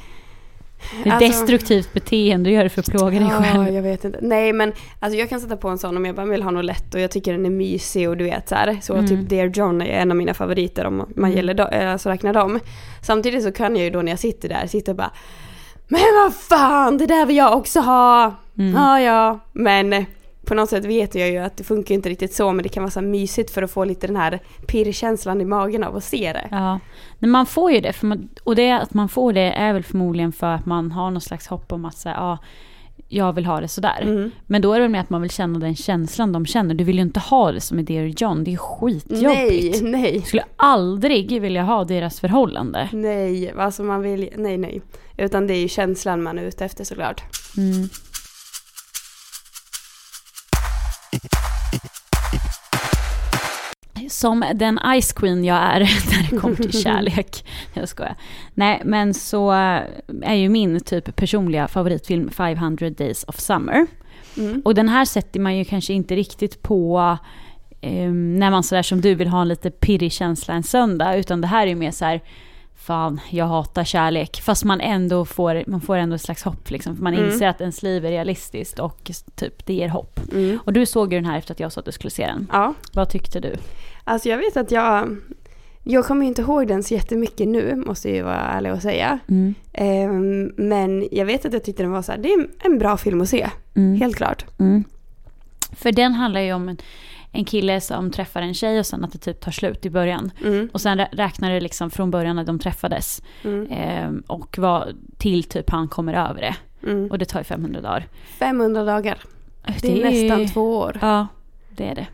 [1.04, 3.74] Det är Alltså- destruktivt beteende, du gör för att plåga dig Ja, själv.
[3.76, 4.20] jag vet inte.
[4.22, 6.66] Nej men alltså jag kan sätta på en sån om jag bara vill ha något
[6.66, 8.78] lätt och jag tycker den är mysig och du vet så här.
[8.82, 9.08] Så Mm.
[9.08, 12.34] typ Dear John är en av mina favoriter om man gäller do, äh, alltså räknar
[12.34, 12.60] dem.
[13.02, 15.12] Samtidigt så kan jag ju då när jag sitter där sitta och bara
[15.88, 18.36] Men vad fan, det där vill jag också ha!
[18.58, 18.74] Mm.
[18.74, 19.40] Ja ja.
[19.52, 20.06] Men
[20.52, 22.84] på något sätt vet jag ju att det funkar inte riktigt så men det kan
[22.84, 26.34] vara så mysigt för att få lite den här pirrkänslan i magen av att se
[26.34, 26.48] det.
[26.52, 26.80] Ja,
[27.20, 28.02] men man får ju det.
[28.02, 31.22] Man, och det att man får det är väl förmodligen för att man har någon
[31.22, 32.38] slags hopp om att säga, ja,
[33.08, 34.02] jag vill ha det sådär.
[34.02, 34.32] Mm.
[34.48, 36.76] Men då är det väl med att man vill känna den känslan de känner.
[36.76, 39.82] Du vill ju inte ha det som i Dear John, det är skitjobbigt.
[39.82, 40.16] Nej, nej.
[40.16, 42.90] Jag skulle aldrig vilja ha deras förhållande.
[42.92, 44.82] Nej, alltså man vill, nej nej.
[45.18, 47.24] Utan det är ju känslan man är ute efter såklart.
[54.12, 55.80] Som den Ice Queen jag är
[56.12, 57.46] när det kommer till kärlek.
[57.74, 58.16] Jag skojar.
[58.54, 59.52] Nej, men så
[60.22, 63.88] är ju min typ personliga favoritfilm 500 Days of Summer.
[64.38, 64.62] Mm.
[64.66, 67.18] Och den här sätter man ju kanske inte riktigt på
[67.82, 71.16] ehm, när man sådär som du vill ha en lite pirrig känsla en söndag.
[71.18, 72.22] Utan det här är ju mer så här,
[72.76, 74.42] fan jag hatar kärlek.
[74.42, 76.96] Fast man ändå får, man får ändå ett slags hopp liksom.
[76.96, 77.26] För man Mm.
[77.26, 80.20] inser att ens liv är realistiskt och typ det ger hopp.
[80.32, 80.60] Mm.
[80.66, 82.48] Och du såg ju den här efter att jag sa att du skulle se den.
[82.52, 83.56] Ja, Vad tyckte du?
[84.12, 85.18] Alltså jag vet att jag,
[85.84, 88.82] jag kommer ju inte ihåg den så jättemycket nu, måste jag ju vara ärlig och
[88.82, 89.20] säga.
[89.28, 89.54] Mm.
[89.74, 92.98] Ehm, men jag vet att jag tyckte den var så här, det är en bra
[92.98, 93.96] film att se, Mm.
[94.02, 94.46] helt klart.
[94.60, 94.84] Mm.
[95.76, 96.78] För den handlar ju om en,
[97.32, 100.32] en kille som träffar en tjej och sen att det typ tar slut i början.
[100.46, 100.70] Mm.
[100.74, 103.22] Och sen rä- räknar det liksom från början när de träffades.
[103.44, 103.68] Mm.
[103.72, 106.56] Ehm, och vad, till typ han kommer över det.
[106.90, 107.12] Mm.
[107.12, 108.08] Och det tar ju 500 dagar.
[108.40, 109.18] 500 dagar,
[109.82, 110.98] det är, nästan två år.
[111.02, 111.28] Ja,
[111.76, 112.08] det är det.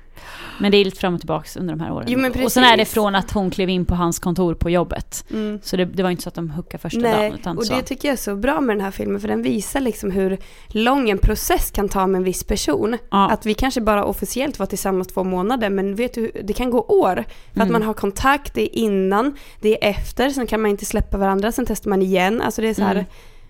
[0.60, 2.08] Men det är lite fram och tillbaka under de här åren.
[2.10, 4.70] Jo, men och sen är det från att hon klev in på hans kontor på
[4.70, 5.26] jobbet.
[5.32, 5.60] Mm.
[5.64, 7.58] Så det, det var inte så att de hookade första Nej, dagen.
[7.58, 7.76] Och så.
[7.76, 10.38] det tycker jag är så bra med den här filmen för den visar liksom hur
[10.68, 12.98] lång en process kan ta med en viss person.
[13.12, 13.30] Ja.
[13.32, 16.80] Att vi kanske bara officiellt var tillsammans två månader men vet du, det kan gå
[16.82, 17.16] år.
[17.54, 17.72] För att Mm.
[17.74, 21.52] man har kontakt, det är innan, det är efter, sen kan man inte släppa varandra,
[21.52, 22.42] sen testar man igen.
[22.42, 23.06] Alltså det är så här, Mm.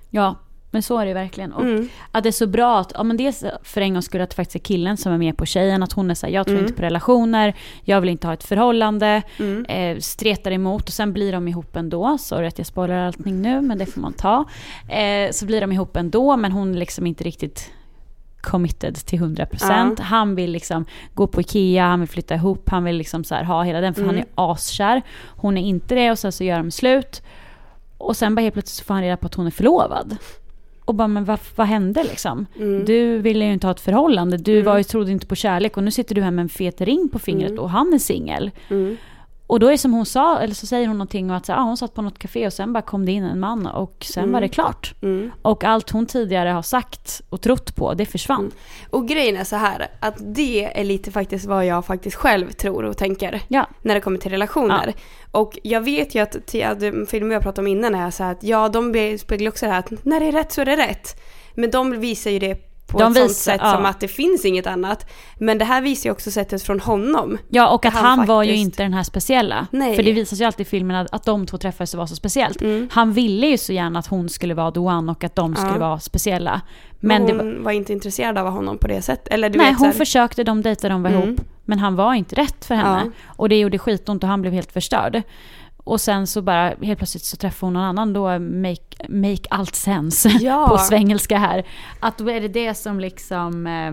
[0.10, 0.36] Ja,
[0.72, 1.54] men så är det verkligen.
[1.54, 1.90] Och Mm.
[2.12, 4.36] att det är så bra att, ja men dels för en gångs skull att det
[4.36, 6.66] faktiskt är killen som är med på tjejen, att hon är såhär, jag tror Mm.
[6.66, 9.66] inte på relationer, jag vill inte ha ett förhållande, Mm.
[9.66, 12.18] eh, stretar emot och sen blir de ihop ändå.
[12.18, 14.46] Sorry att jag spoilar allting nu, men det får man ta.
[14.90, 17.72] Eh, så blir de ihop ändå, men hon är liksom inte riktigt
[18.42, 19.96] committed till 100%.
[20.00, 20.04] Ja.
[20.04, 23.64] Han vill liksom gå på Ikea, han vill flytta ihop, han vill liksom så ha
[23.64, 24.28] hela den, för han är Mm.
[24.36, 25.02] askär.
[25.28, 27.22] Hon är inte det och sen så gör de slut.
[27.98, 30.18] Och sen bara helt plötsligt så får han reda på att hon är förlovad.
[30.88, 32.46] Och bara, men vad, vad hände liksom?
[32.60, 32.86] Mm.
[32.86, 34.66] Du ville ju inte ha ett förhållande, du Mm.
[34.66, 37.10] var ju, trodde inte på kärlek och nu sitter du här med en fet ring
[37.10, 37.64] på fingret Mm.
[37.64, 38.52] och han är singel.
[39.50, 39.54] Mm.
[39.54, 41.54] Och då är det som hon sa, eller så säger hon någonting om att så,
[41.54, 43.96] ah, hon satt på något café och sen bara kom det in en man och
[44.10, 44.34] sen Mm.
[44.34, 44.94] var det klart.
[45.02, 45.32] Mm.
[45.42, 48.40] Och allt hon tidigare har sagt och trott på, det försvann.
[48.40, 48.52] Mm.
[48.90, 52.86] Och grejen är så här, att det är lite faktiskt vad jag faktiskt själv tror
[52.86, 53.42] och tänker.
[53.48, 53.66] Ja.
[53.82, 54.94] när det kommer till relationer.
[55.32, 58.44] Och jag vet ju att, att filmer jag pratade om innan är så här att
[58.44, 61.22] ja, de speglar också det här att när det är rätt så är det rätt.
[61.56, 63.72] Men de visar ju det på De ett sånt visar- sätt ja.
[63.74, 65.10] som att det finns inget annat.
[65.38, 67.38] Men det här visar ju också sättet från honom.
[67.50, 69.68] Ja, och att han, Han var ju faktiskt- inte den här speciella.
[69.72, 69.96] Nej.
[69.96, 72.16] För det visas ju alltid i filmen att, att de två träffades och var så
[72.16, 72.62] speciellt.
[72.62, 72.90] Mm.
[72.92, 75.72] Han ville ju så gärna att hon skulle vara the one och att de skulle
[75.74, 75.80] Ja.
[75.80, 76.62] vara speciella.
[77.00, 77.72] Men Men hon var, var...
[77.72, 79.34] inte intresserad av honom på det sättet.
[79.34, 81.24] Eller du nej, vet hon här, försökte, de dejtade, de var Mm.
[81.24, 81.42] ihop.
[81.66, 83.02] Men han var inte rätt för henne.
[83.06, 83.12] Ja.
[83.36, 85.22] Och det gjorde skitont och han blev helt förstörd.
[85.88, 89.76] Och sen så bara helt plötsligt så träffade hon någon annan då, make, make allt
[89.76, 90.68] sense Ja.
[90.70, 91.66] på svengelska här.
[92.00, 93.92] Att då är det det som liksom, eh,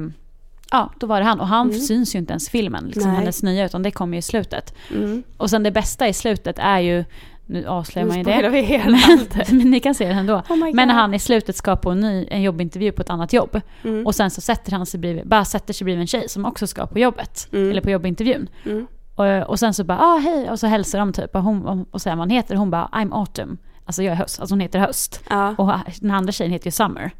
[0.71, 1.41] ja då var det han.
[1.41, 1.81] Och han Mm.
[1.81, 3.19] syns ju inte ens i filmen, liksom Nej.
[3.21, 4.75] hennes nya, utan det kommer ju i slutet.
[4.95, 5.23] Mm.
[5.37, 7.05] Och sen det bästa i slutet är ju,
[7.47, 8.49] nu avslöjar man ju det.
[8.49, 10.35] vi hela Men, men ni kan se det ändå.
[10.49, 13.33] Oh Men när han i slutet ska på en, ny, en jobbintervju på ett annat
[13.33, 13.61] jobb.
[13.85, 14.07] Mm.
[14.07, 16.67] Och sen så sätter han sig bredvid, bara sätter sig bredvid en tjej som också
[16.67, 17.49] ska på jobbet.
[17.53, 17.71] Mm.
[17.71, 18.49] Eller på jobbintervjun.
[19.19, 19.43] Mm.
[19.43, 21.35] Och, och sen så bara, ah hej, och så hälsar de typ.
[21.35, 22.57] Och, hon, och säger hon heter.
[22.57, 23.59] Hon bara, I'm autumn.
[23.85, 24.41] Alltså jag är höst.
[24.41, 25.21] Alltså hon heter höst.
[25.31, 25.55] Ja.
[25.59, 27.11] Och den andra tjejen heter ju summer.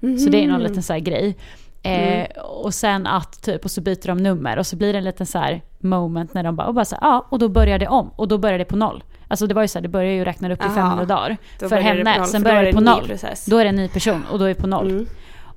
[0.00, 1.36] Så det är någon liten så här grej.
[1.82, 2.20] Mm.
[2.20, 5.04] Eh, och sen att typ, och så byter de nummer och så blir det en
[5.04, 7.78] liten så här moment när de bara, och bara så här, ja, och då börjar
[7.78, 8.10] det om.
[8.16, 9.04] Och då börjar det på noll.
[9.28, 10.74] Alltså det var ju så här, det börjar ju räkna upp i Aha.
[10.74, 11.36] 500 dagar.
[11.58, 13.06] För henne, noll, sen börjar det på noll.
[13.06, 13.46] process.
[13.46, 14.90] Då är det en ny person och då är det på noll.
[14.90, 15.06] Mm.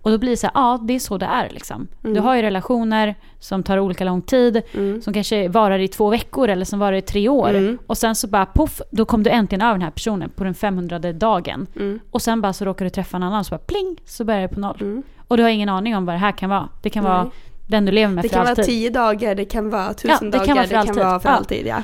[0.06, 1.88] Och då blir det så här, ja det är så det är liksom.
[2.02, 2.24] Du Mm.
[2.24, 5.02] har ju relationer som tar olika lång tid, Mm.
[5.02, 7.50] som kanske varar i två veckor eller som varar i tre år.
[7.50, 7.78] Mm.
[7.88, 10.54] Och sen så bara poff, då kom du äntligen över den här personen på den
[10.54, 11.68] 500 dagen.
[11.76, 12.00] Mm.
[12.12, 14.48] Och sen bara så råkar du träffa en annan så bara pling så börjar det
[14.48, 14.78] på noll.
[14.82, 15.04] Mm.
[15.28, 16.70] Och du har ingen aning om vad det här kan vara.
[16.82, 17.12] Det kan Nej.
[17.14, 17.30] vara
[17.68, 18.58] den du lever med Det för kan alltid.
[18.58, 21.30] vara tio dagar, det kan vara tusen Ja, det dagar, kan det kan vara för
[21.30, 21.68] alltid.
[21.68, 21.78] Ja.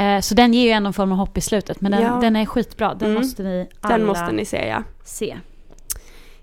[0.00, 1.80] Eh, så den ger ju ändå en form av hopp i slutet.
[1.80, 2.18] Men den, Ja.
[2.20, 2.94] den är skitbra.
[2.94, 3.22] Den Mm.
[3.22, 4.82] måste ni alla Den måste ni se ja.
[5.04, 5.36] se.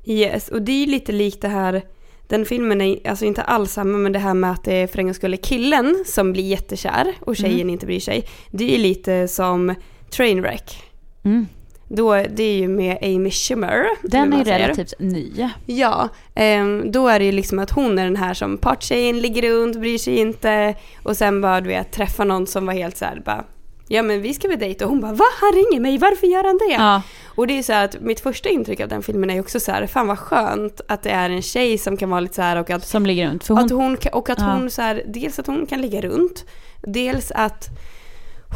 [0.05, 1.81] Yes, och det är ju lite likt det här,
[2.27, 4.99] den filmen är alltså inte alls samma men det här med att det är för
[4.99, 7.69] en gångs skull killen som blir jättekär och tjejen Mm.
[7.69, 8.23] inte bryr sig.
[8.51, 9.75] Det är ju lite som
[10.09, 10.83] Trainwreck.
[11.25, 11.47] Mm.
[11.87, 13.85] Då, det är ju med Amy Schumer.
[14.03, 15.49] Den är relativt ny.
[15.65, 19.41] Ja, ehm, då är det ju liksom att hon är den här som parttjejen, ligger
[19.41, 23.05] runt, bryr sig inte och sen bara du vet träffa någon som var helt så
[23.05, 23.43] här bara
[23.88, 25.26] Ja men vi ska väl dejta och hon bara va?
[25.41, 26.74] Han ringer mig, varför gör han det?
[26.84, 27.02] Ja.
[27.36, 29.88] Och det är så att mitt första intryck av den filmen är också så här,
[29.88, 32.69] fan vad skönt att det är en tjej som kan vara lite så här och
[32.69, 33.43] att, Som ligger runt.
[33.43, 34.45] För hon, att hon, och att Ja.
[34.45, 36.45] hon så här, dels att hon kan ligga runt,
[36.82, 37.67] dels att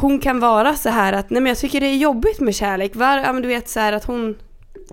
[0.00, 2.96] hon kan vara så här att nej men jag tycker det är jobbigt med kärlek.
[2.96, 4.36] Var, ja men du vet så här att hon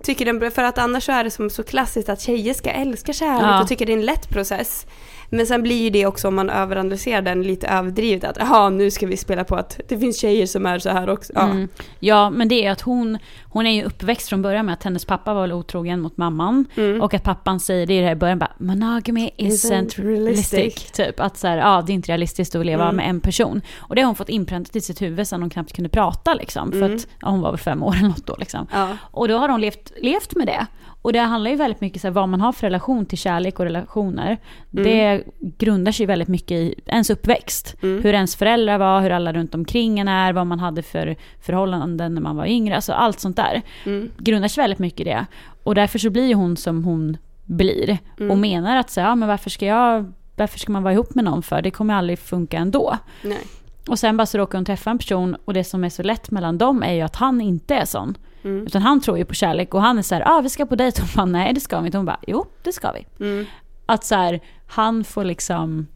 [0.02, 3.12] tycker den, för att annars så är det som så klassiskt att tjejer ska älska
[3.12, 3.62] kärlek Ja.
[3.62, 4.86] och tycker det är en lätt process.
[5.30, 8.90] Men sen blir ju det också om man överanalyserar den lite överdrivet att jaha nu
[8.90, 11.32] ska vi spela på att det finns tjejer som är så här också.
[11.36, 11.42] Ja.
[11.42, 11.68] Mm.
[12.00, 15.04] Ja, men det är att hon, hon är ju uppväxt från början med att hennes
[15.04, 16.64] pappa var otrogen mot mamman.
[16.76, 17.02] Mm.
[17.02, 20.52] Och att pappan säger det i det här i början bara monogamy isn't Isn't realistic.
[20.52, 20.90] realistic.
[20.92, 22.96] Typ att så här, ja det är inte realistiskt att leva Mm.
[22.96, 23.60] med en person.
[23.78, 26.70] Och det har hon fått inpräntat i sitt huvud sedan hon knappt kunde prata liksom.
[26.72, 26.94] För Mm.
[26.96, 28.66] att ja, hon var väl fem år eller något då liksom.
[28.72, 28.88] Ja.
[29.10, 30.66] Och då har hon levt, levt med det.
[31.08, 33.64] Och det handlar ju väldigt mycket om vad man har för relation till kärlek och
[33.64, 34.38] relationer.
[34.70, 37.76] Det grundar sig väldigt mycket i ens uppväxt.
[37.82, 38.02] Mm.
[38.02, 42.14] Hur ens föräldrar var, hur alla runt omkring en är, vad man hade för förhållanden
[42.14, 42.74] när man var yngre.
[42.74, 43.62] Alltså allt sånt där.
[43.86, 44.10] Mm.
[44.18, 45.26] Grundar sig väldigt mycket i det.
[45.62, 47.98] Och därför så blir hon som hon blir.
[48.18, 48.30] Mm.
[48.30, 51.24] Och menar att så, ja, men varför ska jag varför ska man vara ihop med
[51.24, 51.62] någon för?
[51.62, 52.98] Det kommer aldrig funka ändå.
[53.22, 53.42] Nej.
[53.88, 56.30] Och sen bara så råkar hon träffa en person och det som är så lätt
[56.30, 58.16] mellan dem är ju att han inte är sån.
[58.48, 58.66] Mm.
[58.66, 60.76] Utan han tror ju på kärlek och han är så här, ah, vi ska på
[60.76, 61.00] dejt.
[61.02, 61.98] Hon bara, nej det ska vi inte.
[61.98, 63.24] Hon bara, jo det ska vi.
[63.24, 63.46] Mm.
[63.86, 65.86] Att så här, han får liksom...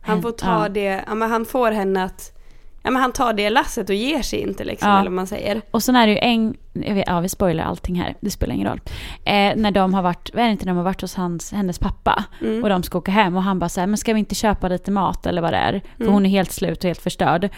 [0.00, 0.68] Han får ta ja.
[0.68, 2.32] det, ja men han får henne att,
[2.82, 4.98] ja men han tar det lasset och ger sig inte liksom, Ja.
[4.98, 5.62] eller vad man säger.
[5.70, 8.68] Och sen är det ju en, vet, ja vi spoilar allting här, det spelar ingen
[8.68, 8.80] roll.
[9.24, 11.78] Eh, när de har varit, vad är det inte, de har varit hos hans, hennes
[11.78, 12.24] pappa.
[12.40, 12.62] Mm.
[12.62, 14.68] Och de ska åka hem och han bara så här, men ska vi inte köpa
[14.68, 15.80] lite mat eller vad det är?
[15.96, 16.12] För Mm.
[16.14, 17.48] hon är helt slut och helt förstörd.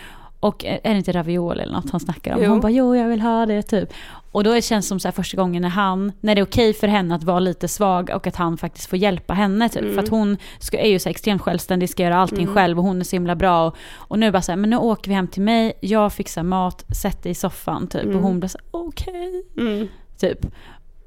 [0.42, 2.42] Och är det inte ravioli eller något han snackar om?
[2.42, 2.50] Jo.
[2.50, 3.92] Hon bara, jo jag vill ha det typ.
[4.32, 6.74] Och då känns det som så här första gången när han, när det är okej
[6.74, 9.82] för henne att vara lite svag och att han faktiskt får hjälpa henne typ.
[9.82, 9.94] Mm.
[9.94, 12.54] För att hon ska, är ju så extremt självständig, ska göra allting Mm.
[12.54, 13.66] själv och hon är så himla bra.
[13.66, 16.42] Och, och nu bara så här, men nu åker vi hem till mig, jag fixar
[16.42, 18.02] mat, sätt dig i soffan typ.
[18.04, 18.16] Mm.
[18.16, 19.44] Och hon blir så okej.
[19.58, 19.88] Mm.
[20.18, 20.38] Typ.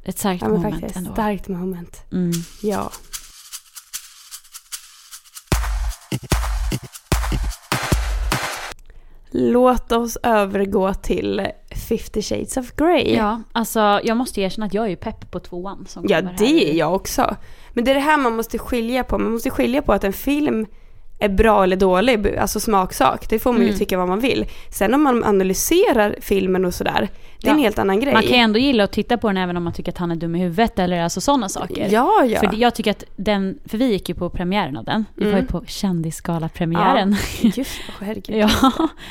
[0.04, 1.12] Ett starkt Ja men moment faktiskt, ändå.
[1.14, 2.04] starkt moment.
[2.12, 2.32] Mm.
[2.64, 2.92] Ja.
[9.38, 11.48] Låt oss övergå till
[11.90, 13.16] 50 shades of Grey.
[13.16, 16.36] Ja, alltså jag måste erkänna att jag är ju pepp på tvåan som Ja, här
[16.38, 17.36] det i- är jag också.
[17.74, 19.18] Men det är det här man måste skilja på.
[19.18, 20.66] Man måste skilja på att en film
[21.26, 23.30] är bra eller dålig, alltså smaksak.
[23.30, 23.80] Det får man ju Mm.
[23.80, 24.46] tycka vad man vill.
[24.70, 27.10] Sen om man analyserar filmen och sådär,
[27.42, 27.64] det är en Ja.
[27.64, 28.14] helt annan grej.
[28.14, 30.12] Man kan ju ändå gilla att titta på den även om man tycker att han
[30.12, 31.88] är dum i huvudet eller alltså sådana saker.
[31.92, 32.40] Ja, ja.
[32.40, 35.06] För jag tycker att den, för vi gick ju på premiären av den.
[35.16, 35.48] Vi var ju Mm.
[35.48, 37.16] på kändisgala-premiären.
[37.42, 38.38] Just herregud.
[38.38, 38.50] Ja,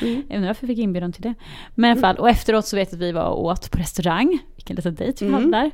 [0.01, 0.23] Mm.
[0.27, 1.33] jag undrar varför jag fick inbjudan till det.
[1.75, 3.77] Men i alla fall, och efteråt så vet jag att vi var och åt på
[3.77, 4.39] restaurang.
[4.55, 5.41] Vilken liten dejt vi Mm.
[5.51, 5.71] hade där.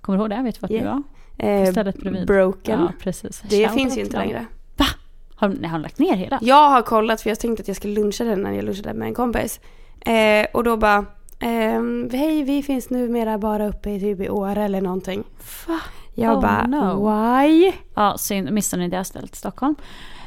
[0.00, 0.42] Kommer du ihåg det?
[0.42, 0.94] Vet du vart vi Yeah.
[0.94, 1.02] var?
[1.48, 2.26] Eh, stället bredvid.
[2.26, 2.80] broken.
[2.80, 3.42] Ja, precis.
[3.48, 4.46] det Shout finns ju inte längre.
[5.42, 6.38] Har, nej, har de lagt ner hela?
[6.42, 9.08] Jag har kollat för jag tänkte att jag skulle luncha den när jag lunchade med
[9.08, 9.60] en kompis.
[10.00, 11.04] Eh, och då bara,
[11.40, 15.24] ehm, hej vi finns numera bara uppe i typ i Åre eller någonting.
[15.66, 15.80] Va?
[16.14, 17.08] Jag Oh, bara, no.
[17.10, 17.72] why?
[17.94, 18.50] Ja, synd.
[18.52, 19.74] Missade ni det stället i Stockholm?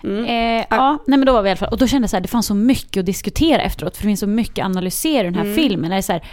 [0.03, 0.25] Mm.
[0.25, 2.15] Eh, ja, nej men då var vi i alla fall, och då kände jag så
[2.15, 5.21] här, det fanns så mycket att diskutera efteråt, för det finns så mycket att analysera
[5.21, 5.55] i den här Mm.
[5.55, 5.89] filmen.
[5.91, 6.23] Det är, så här,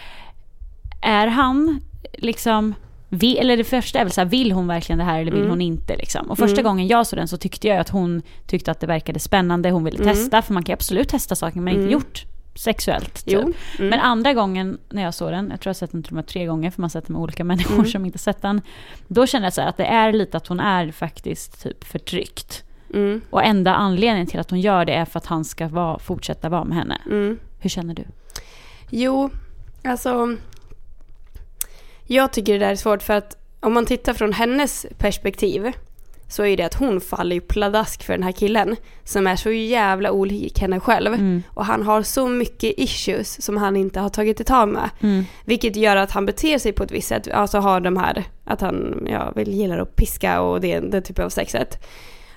[1.03, 1.81] är han
[2.13, 2.75] liksom,
[3.15, 5.41] vi, eller det första är väl så här, vill hon verkligen det här eller vill
[5.41, 5.51] Mm.
[5.51, 6.31] hon inte liksom?
[6.31, 6.65] Och första Mm.
[6.65, 9.85] gången jag såg den så tyckte jag att hon tyckte att det verkade spännande, hon
[9.85, 10.15] ville Mm.
[10.15, 11.75] testa, för man kan absolut testa saker Mm.
[11.81, 13.25] inte gjort sexuellt.
[13.27, 13.35] Typ.
[13.39, 13.53] Mm.
[13.79, 16.17] Men andra gången när jag såg den, jag tror jag har sett den till och
[16.17, 17.87] med tre gånger för man har sett den med olika människor Mm.
[17.87, 18.61] som inte sett den.
[19.09, 22.65] Då kände jag så att det är lite att hon är faktiskt typ förtryckt.
[22.95, 23.21] Mm.
[23.31, 26.49] Och enda anledningen till att hon gör det är för att han ska vara, fortsätta
[26.49, 26.99] vara med henne.
[27.07, 27.39] Mm.
[27.59, 28.05] Hur känner du?
[28.91, 29.31] Jo,
[29.85, 30.37] alltså.
[32.13, 35.73] Jag tycker det där är svårt för att om man tittar från hennes perspektiv
[36.29, 39.51] så är det att hon faller ju pladask för den här killen som är så
[39.51, 41.15] jävla olik henne själv.
[41.15, 41.43] Mm.
[41.49, 44.91] Och han har så mycket issues som han inte har tagit tag med.
[45.01, 45.25] Mm.
[45.45, 48.61] Vilket gör att han beter sig på ett visst sätt, alltså har de här, att
[48.61, 51.85] han ja, vill gillar att piska och det, den typen av sexet.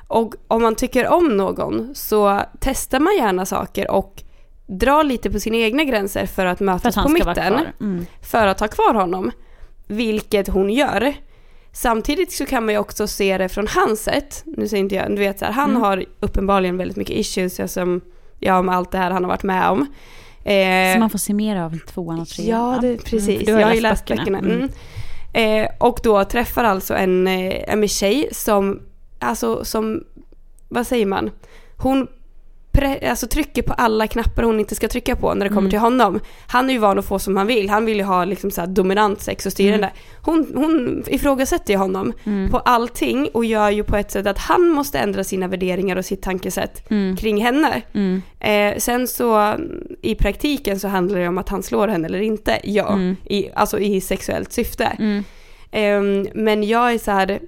[0.07, 4.23] Och om man tycker om någon så testar man gärna saker och
[4.67, 7.53] drar lite på sina egna gränser för att För mötas att han på mitten.
[7.81, 8.05] Mm.
[8.21, 9.31] För att ha kvar honom.
[9.87, 11.13] Vilket hon gör.
[11.71, 14.43] Samtidigt så kan man ju också se det från hans sätt.
[14.45, 15.81] Nu säger inte jag, du vet så här, han Mm.
[15.81, 18.01] har uppenbarligen väldigt mycket issues som,
[18.39, 19.81] ja med allt det här han har varit med om.
[20.43, 22.49] Eh, Så man får se mer av tvåan och trean.
[22.49, 23.49] Ja, det, Mm, precis.
[23.49, 24.41] har jag har ju läst böckerna.
[24.41, 24.55] böckerna.
[25.33, 25.63] Mm.
[25.65, 28.81] Eh, och då träffar alltså en, eh, en tjej som,
[29.19, 30.03] alltså som,
[30.69, 31.31] vad säger man?
[31.77, 32.07] Hon
[32.83, 35.69] alltså, trycker på alla knappar hon inte ska trycka på när det kommer Mm.
[35.69, 36.19] till honom.
[36.47, 37.69] Han är ju van att få som han vill.
[37.69, 39.91] Han vill ju ha liksom så dominant sex och styrande.
[40.21, 42.51] Hon, hon ifrågasätter ju honom Mm.
[42.51, 46.05] på allting och gör ju på ett sätt att han måste ändra sina värderingar och
[46.05, 47.17] sitt tankesätt Mm.
[47.17, 47.81] kring henne.
[47.93, 48.21] Mm.
[48.39, 52.21] Eh, sen så mm, i praktiken så handlar det om att han slår henne eller
[52.21, 52.59] inte.
[52.63, 53.15] Ja, Mm.
[53.25, 54.85] i, alltså i sexuellt syfte.
[54.99, 55.23] Mm.
[55.71, 57.39] Ehm, men jag är så här,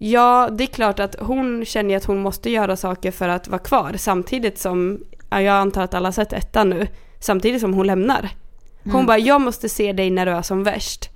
[0.00, 3.58] ja det är klart att hon känner att hon måste göra saker för att vara
[3.58, 6.86] kvar samtidigt som, ja, jag antar att alla har sett ettan nu,
[7.20, 8.28] samtidigt som hon lämnar.
[8.84, 9.06] Hon Mm.
[9.06, 11.10] bara, jag måste se dig när du är som värst.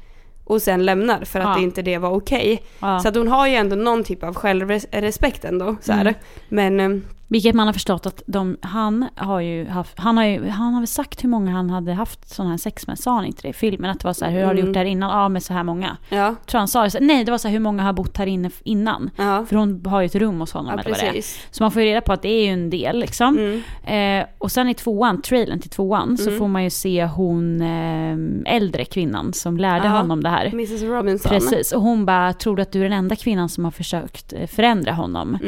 [0.44, 1.54] Och sen lämnar för att Ja.
[1.54, 2.62] det inte det var okej.
[2.80, 3.00] Ja.
[3.00, 5.76] Så att hon har ju ändå någon typ av självrespekt ändå.
[5.80, 5.92] Så.
[5.92, 6.14] Mm.
[6.48, 10.48] Men ehm, Vilket man har förstått att de, han har ju haft, han har ju,
[10.48, 13.24] han har väl sagt hur många han hade haft sån här sex med, sa han
[13.24, 13.90] inte det i filmen?
[13.90, 14.66] Att det var så här, hur har du Mm.
[14.66, 15.10] gjort det här innan?
[15.10, 15.96] Ja, med så här många.
[16.08, 18.16] ja, Tror han sa det, så- nej det var så här, hur många har bott
[18.16, 19.10] här inne innan?
[19.16, 21.22] ja, För hon har ju ett rum hos honom ja eller vad det är.
[21.50, 23.38] Så man får ju reda på att det är ju en del liksom.
[23.38, 24.20] Mm.
[24.22, 26.38] Eh, och sen i tvåan, trailern till tvåan, så Mm.
[26.38, 29.92] får man ju se hon eh, äldre kvinnan som lärde Ja.
[29.92, 30.46] honom det här.
[30.46, 31.28] Mrs Robinson.
[31.30, 34.32] Precis, och hon bara, tror du att du är den enda kvinnan som har försökt
[34.32, 35.38] eh, förändra honom?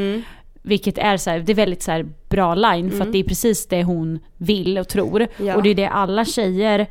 [0.64, 0.68] Mm.
[0.68, 3.08] Vilket är så här, det är väldigt så bra line för Mm.
[3.08, 5.26] att det är precis det hon vill och tror.
[5.36, 5.56] Ja.
[5.56, 6.86] Och det är det alla tjejer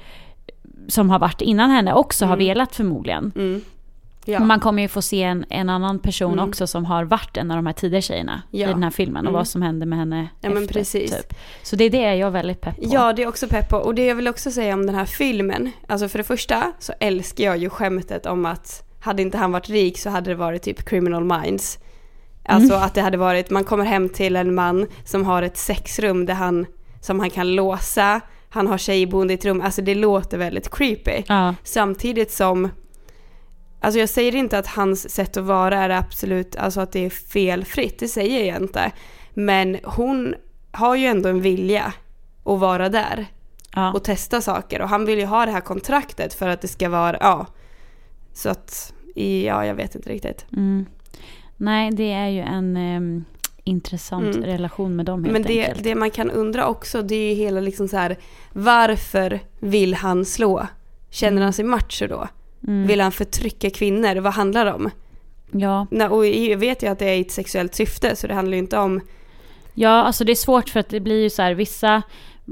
[0.87, 2.45] som har varit innan henne också har Mm.
[2.47, 3.31] velat förmodligen.
[3.35, 3.61] Mm.
[4.25, 4.39] Ja.
[4.39, 6.49] Man kommer ju få se en, en annan person Mm.
[6.49, 8.69] också som har varit en av de här tidigare tjejerna Ja.
[8.69, 9.33] i den här filmen och Mm.
[9.33, 10.73] vad som hände med henne Ja, men efter.
[10.73, 11.11] precis.
[11.17, 11.33] Typ.
[11.63, 12.83] Så det är det jag är väldigt pepp på.
[12.91, 13.77] Ja, det är också pepp på.
[13.77, 15.71] Och det jag vill också säga om den här filmen.
[15.87, 19.69] Alltså för det första så älskar jag ju skämtet om att hade inte han varit
[19.69, 21.79] rik så hade det varit typ criminal minds.
[22.45, 22.85] Alltså Mm.
[22.85, 26.33] att det hade varit, man kommer hem till en man som har ett sexrum där
[26.33, 26.65] han,
[27.01, 31.23] som han kan låsa, han har tjejboende i ett rum, alltså det låter väldigt creepy.
[31.27, 31.55] Ja.
[31.63, 32.69] Samtidigt som,
[33.79, 37.09] alltså jag säger inte att hans sätt att vara är absolut, alltså att det är
[37.09, 38.91] felfritt, det säger jag inte.
[39.33, 40.35] Men hon
[40.71, 41.93] har ju ändå en vilja
[42.45, 43.25] att vara där
[43.75, 43.93] Ja.
[43.93, 46.89] och testa saker och han vill ju ha det här kontraktet för att det ska
[46.89, 47.45] vara, ja.
[48.33, 50.45] Så att, ja jag vet inte riktigt.
[50.53, 50.85] Mm.
[51.61, 53.25] Nej, det är ju en em,
[53.63, 54.43] intressant Mm.
[54.47, 55.83] relation med dem helt Men det, enkelt.
[55.83, 58.17] det man kan undra också det är ju hela liksom så här,
[58.53, 60.67] varför vill han slå?
[61.09, 62.27] Känner han sig macho då?
[62.67, 62.87] Mm.
[62.87, 64.15] Vill han förtrycka kvinnor?
[64.15, 64.89] Vad handlar det om?
[65.51, 65.87] Ja.
[65.91, 68.53] Nej, och jag vet ju att det är i ett sexuellt syfte så det handlar
[68.53, 69.01] ju inte om...
[69.73, 72.01] ja, alltså det är svårt för att det blir ju så här vissa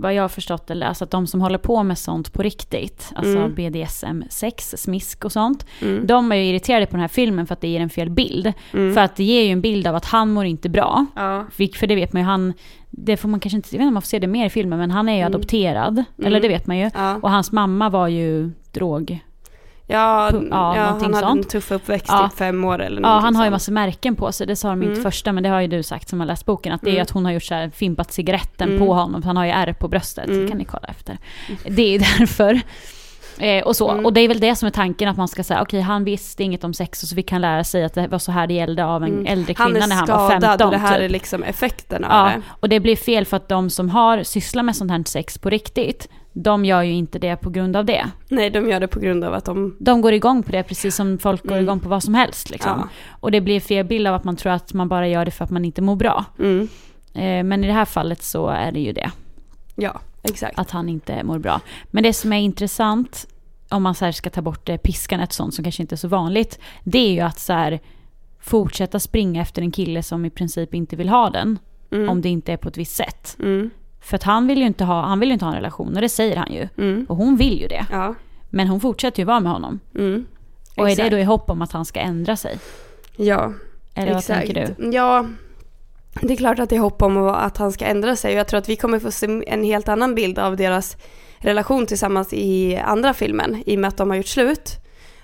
[0.02, 3.12] vad jag har förstått eller alltså att de som håller på med sånt på riktigt,
[3.16, 3.54] alltså Mm.
[3.56, 6.08] BDSM, sex, smisk och sånt, Mm.
[6.08, 8.54] de är ju irriterade på den här filmen för att det ger en fel bild.
[8.74, 8.94] Mm.
[8.94, 11.06] För att det ger ju en bild av att han mår inte bra.
[11.16, 11.46] Ja.
[11.52, 12.54] För det vet man ju, han,
[12.90, 14.50] det får man kanske inte, jag vet inte om man får se det mer i
[14.50, 15.34] filmen, men han är ju Mm.
[15.34, 16.04] adopterad.
[16.24, 16.90] Eller det vet man ju.
[16.94, 17.16] Ja.
[17.22, 19.20] Och hans mamma var ju drog.
[19.92, 21.50] Ja, ja, ja, han hade en sånt.
[21.50, 22.28] tuff uppväxt, Ja.
[22.30, 23.52] typ fem år eller Ja, han har ju sånt.
[23.52, 25.04] massa märken på sig, det sa de inte Mm.
[25.04, 27.02] första, men det har ju du sagt som har läst boken, att det är Mm.
[27.02, 28.80] att hon har gjort så här, fimpat cigaretten Mm.
[28.88, 30.42] på honom, han har ju ärr på bröstet, Mm.
[30.42, 31.18] det kan ni kolla efter.
[31.68, 32.62] Det är därför.
[33.40, 34.06] Eh, och så, Mm.
[34.06, 36.44] och det är väl det som är tanken, att man ska säga, okej han visste
[36.44, 38.54] inget om sex, och så fick han lära sig att det var så här det
[38.54, 39.26] gällde av en Mm.
[39.26, 41.04] äldre Han kvinna är när han var skadad 15 och det här typ.
[41.06, 42.42] är liksom effekten av Ja, det.
[42.60, 45.50] och det blir fel för att de som har sysslat med sånt här sex på
[45.50, 48.06] riktigt, de gör ju inte det på grund av det.
[48.28, 49.76] Nej, de gör det på grund av att de...
[49.80, 51.64] De går igång på det precis som folk går Mm.
[51.64, 52.50] igång på vad som helst.
[52.50, 52.72] Liksom.
[52.82, 52.88] Ja.
[53.20, 55.44] Och det blir fel bild av att man tror att man bara gör det för
[55.46, 56.26] att man inte mår bra.
[56.40, 56.68] Mm.
[57.14, 59.12] Eh, men i det här fallet så är det ju det,
[59.76, 60.60] Ja, exakt.
[60.60, 61.62] att han inte mår bra.
[61.92, 63.28] Men det som är intressant,
[63.70, 66.08] om man så ska ta bort eh, piskan, ett sånt som kanske inte är så
[66.08, 67.80] vanligt, det är ju att så här,
[68.40, 71.60] fortsätta springa efter en kille som i princip inte vill ha den,
[71.92, 72.10] Mm.
[72.10, 73.36] om det inte är på ett visst sätt.
[73.40, 73.70] Mm.
[74.02, 76.10] För att han vill ju inte ha, han vill inte ha en relation, och det
[76.10, 76.68] säger han ju.
[76.78, 77.06] Mm.
[77.10, 77.86] Och hon vill ju det.
[77.92, 78.16] Ja.
[78.50, 79.80] Men hon fortsätter ju vara med honom.
[79.96, 80.26] Mm.
[80.78, 82.58] Och är det då i hopp om att han ska ändra sig?
[83.18, 83.54] Ja,
[83.94, 84.46] Eller vad exakt.
[84.46, 84.92] tänker du?
[84.92, 85.26] Ja,
[86.22, 88.34] det är klart att det är hopp om att han ska ändra sig.
[88.34, 90.98] Och jag tror att vi kommer få se en helt annan bild av deras
[91.38, 93.64] relation tillsammans i andra filmen.
[93.66, 94.72] I och med att de har gjort slut.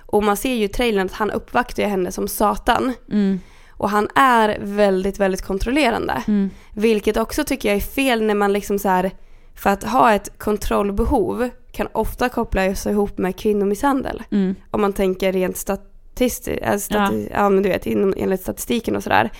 [0.05, 2.93] Och man ser ju i trailern att han uppvaktar henne som Satan.
[3.11, 3.39] Mm,
[3.71, 6.23] Och han är väldigt, väldigt kontrollerande.
[6.27, 9.11] mm, Vilket också tycker jag är fel när man liksom så här,
[9.55, 14.23] för att ha ett kontrollbehov kan ofta kopplas ihop med kvinnomisshandel.
[14.31, 17.49] mm, Om man tänker rent statistiskt, äh, stati- ja.
[17.49, 19.31] men du vet inom, enligt statistiken och sådär.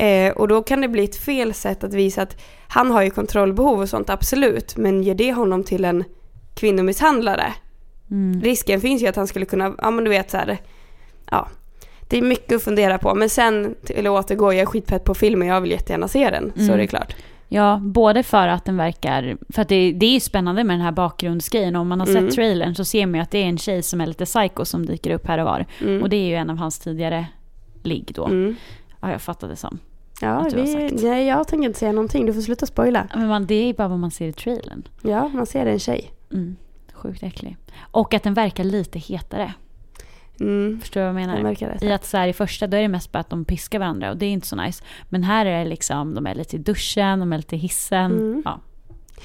[0.00, 2.36] Eh, och då kan det bli ett fel sätt att visa att
[2.68, 4.76] han har ju kontrollbehov och sånt, absolut.
[4.76, 6.04] Men ger det honom till en
[6.54, 7.52] kvinnomisshandlare?
[8.10, 8.40] mm.
[8.42, 10.58] Risken finns ju att han skulle kunna, ja men du vet så här,
[11.30, 11.48] ja.
[12.08, 15.48] Det är mycket att fundera på, men sen att återgå, jag är skitpepp på filmen,
[15.48, 16.74] jag vill jättegärna se den, så Mm.
[16.74, 17.16] är det klart.
[17.48, 19.36] Ja, både för att den verkar...
[19.48, 21.76] För att det, det är ju spännande med den här bakgrundsgrejen.
[21.76, 22.26] Om man har Mm.
[22.26, 24.64] sett trailern så ser man ju att det är en tjej som är lite psycho
[24.64, 25.66] som dyker upp här och var.
[25.80, 26.02] Mm.
[26.02, 27.26] Och det är ju en av hans tidigare
[27.82, 28.24] ligg då.
[28.24, 28.56] Mm.
[29.00, 29.78] Ja, jag fattade det som.
[30.20, 31.02] Ja, vi, sagt.
[31.02, 33.08] nej, jag tänker inte säga någonting, du får sluta spoila.
[33.14, 34.82] Men man, det är ju bara vad man ser i trailern.
[35.02, 36.12] Ja, man ser en tjej.
[36.32, 36.56] Mm.
[36.92, 37.56] Sjukt äcklig.
[37.78, 39.54] Och att den verkar lite hetare.
[40.40, 40.80] Mm.
[40.80, 41.56] Förstår du vad jag menar?
[41.58, 41.82] Jag.
[41.82, 44.10] I att så här, i första då är det mest bara att de piskar varandra
[44.10, 44.84] och det är inte så nice.
[45.08, 48.12] Men här är det liksom, de är lite i duschen, de är lite i hissen.
[48.12, 48.42] Mm.
[48.44, 48.60] Ja.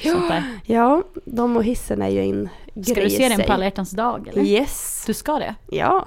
[0.66, 3.92] Ja, de och hissen är ju en grej Ska du se den på alla hjärtans
[3.92, 4.44] dag eller?
[4.44, 5.04] Yes.
[5.08, 5.56] Du ska det?
[5.68, 6.06] Ja.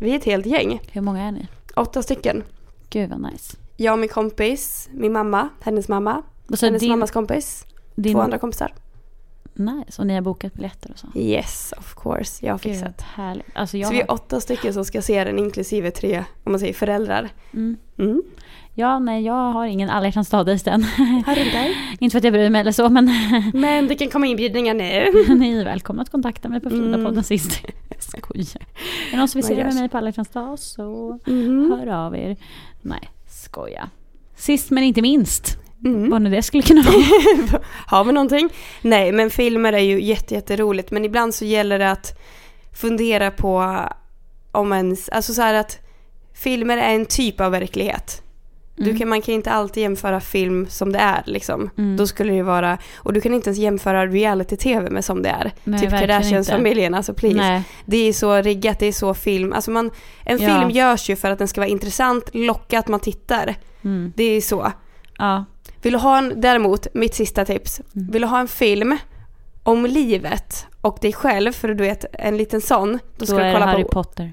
[0.00, 0.80] Vi är ett helt gäng.
[0.92, 1.46] Hur många är ni?
[1.76, 2.42] Åtta stycken.
[2.90, 3.56] Gud vad nice.
[3.82, 6.22] Jag och min kompis, min mamma, hennes mamma,
[6.54, 8.72] så hennes din, mammas kompis, din, två andra kompisar.
[9.54, 11.06] Nice, och ni har bokat biljetter och så?
[11.14, 12.46] Yes, of course.
[12.46, 13.00] Jag har Gud, fixat.
[13.02, 13.46] härligt.
[13.54, 16.58] Alltså jag Så vi är åtta stycken som ska se den inklusive tre, om man
[16.60, 17.28] säger föräldrar.
[17.52, 17.76] mm.
[17.98, 18.22] Mm.
[18.74, 20.82] Ja, nej jag har ingen alla hjärtans dag-dejt än.
[21.26, 21.70] Har du där?
[22.00, 23.04] inte för att jag bryr mig eller så, men
[23.54, 25.34] Men det kan komma inbjudningar nu.
[25.34, 27.22] ni är välkomna att kontakta mig på Frida-podden Mm.
[27.22, 27.60] sist.
[27.88, 28.62] Jag skojar.
[29.06, 31.70] Är det någon som vill se med mig på alla hjärtans dag så Mm.
[31.70, 32.36] hör av er.
[32.82, 33.90] Nej, skoja.
[34.36, 36.10] Sist men inte minst, Mm.
[36.10, 37.62] vad nu det skulle kunna vara.
[37.86, 38.50] Har vi någonting?
[38.82, 40.90] Nej, men filmer är ju jätte, jätteroligt.
[40.90, 42.18] Men ibland så gäller det att
[42.72, 43.78] fundera på
[44.52, 45.78] om ens, alltså så här att
[46.34, 48.21] filmer är en typ av verklighet.
[48.82, 48.98] Du Mm.
[48.98, 51.70] kan, man kan inte alltid jämföra film som det är liksom.
[51.78, 51.96] Mm.
[51.96, 55.52] Då skulle det vara, och du kan inte ens jämföra reality-tv med som det är.
[55.64, 57.36] Nej, typ Kardashians-familjen, alltså please.
[57.36, 59.52] Nej, Det är så riggat, det är så film.
[59.52, 59.90] Alltså man,
[60.24, 60.48] en Ja.
[60.58, 63.54] film görs ju för att den ska vara intressant, locka att man tittar.
[63.84, 64.12] mm.
[64.16, 64.72] Det är så.
[65.18, 65.44] ja.
[65.82, 67.80] Vill du ha en, däremot, mitt sista tips.
[67.96, 68.10] Mm.
[68.12, 68.96] Vill du ha en film
[69.62, 73.46] om livet och dig själv, för du vet en liten sån, då ska Då du
[73.48, 73.88] är kolla Harry på...
[73.88, 74.32] Potter.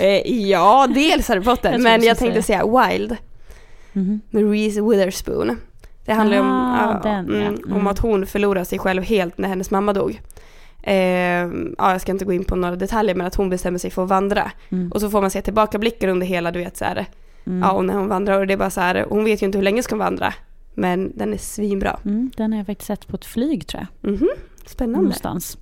[0.00, 3.16] Eh, ja, dels Harry Potter, Jag men jag tänkte säga Wild
[3.92, 4.20] Mhm.
[4.30, 5.56] med Reese Witherspoon.
[6.04, 7.36] Det handlar ju om, Ah, ja, den, ja.
[7.36, 7.72] mm, Mm.
[7.76, 10.20] om att hon förlorar sig själv helt när hennes mamma dog.
[10.82, 13.90] Eh, ja, jag ska inte gå in på några detaljer men att hon bestämmer sig
[13.90, 14.50] för att vandra.
[14.68, 14.92] Mm.
[14.92, 17.06] Och så får man se tillbakablickar under hela, du vet så här,
[17.46, 17.58] Mm.
[17.60, 19.58] ja och när hon vandrar och det är bara så här, hon vet ju inte
[19.58, 20.34] hur länge ska hon vandra.
[20.74, 21.98] Men den är svinbra.
[22.04, 24.10] Mm, den har jag faktiskt sett på ett flyg tror jag.
[24.12, 24.28] Mhm,
[24.66, 24.98] Spännande.
[24.98, 25.58] Någonstans.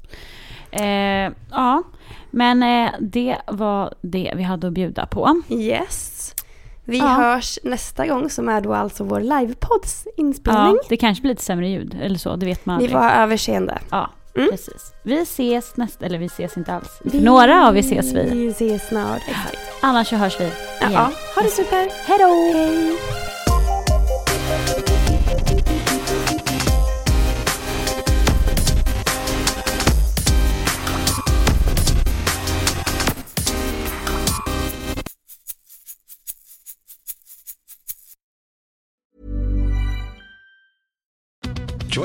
[0.71, 1.83] Eh, ja,
[2.31, 5.43] men eh, det var det vi hade att bjuda på.
[5.49, 6.35] Yes.
[6.85, 7.05] Vi Ja.
[7.07, 10.75] hörs nästa gång som är då alltså vår livepods inspelning.
[10.77, 12.91] Ja, det kanske blir lite sämre ljud eller så, det vet man aldrig.
[12.93, 13.79] får ha överseende.
[13.91, 14.51] Ja, Mm.
[14.51, 14.93] precis.
[15.03, 17.01] Vi ses nästa, eller vi ses inte alls.
[17.05, 18.31] Vi- Några av vi ses vi.
[18.31, 19.23] Vi ses snart.
[19.29, 19.59] Exakt.
[19.83, 20.93] Annars så hörs vi igen.
[20.93, 21.89] Ja, ha det super.
[22.07, 23.30] Hej då!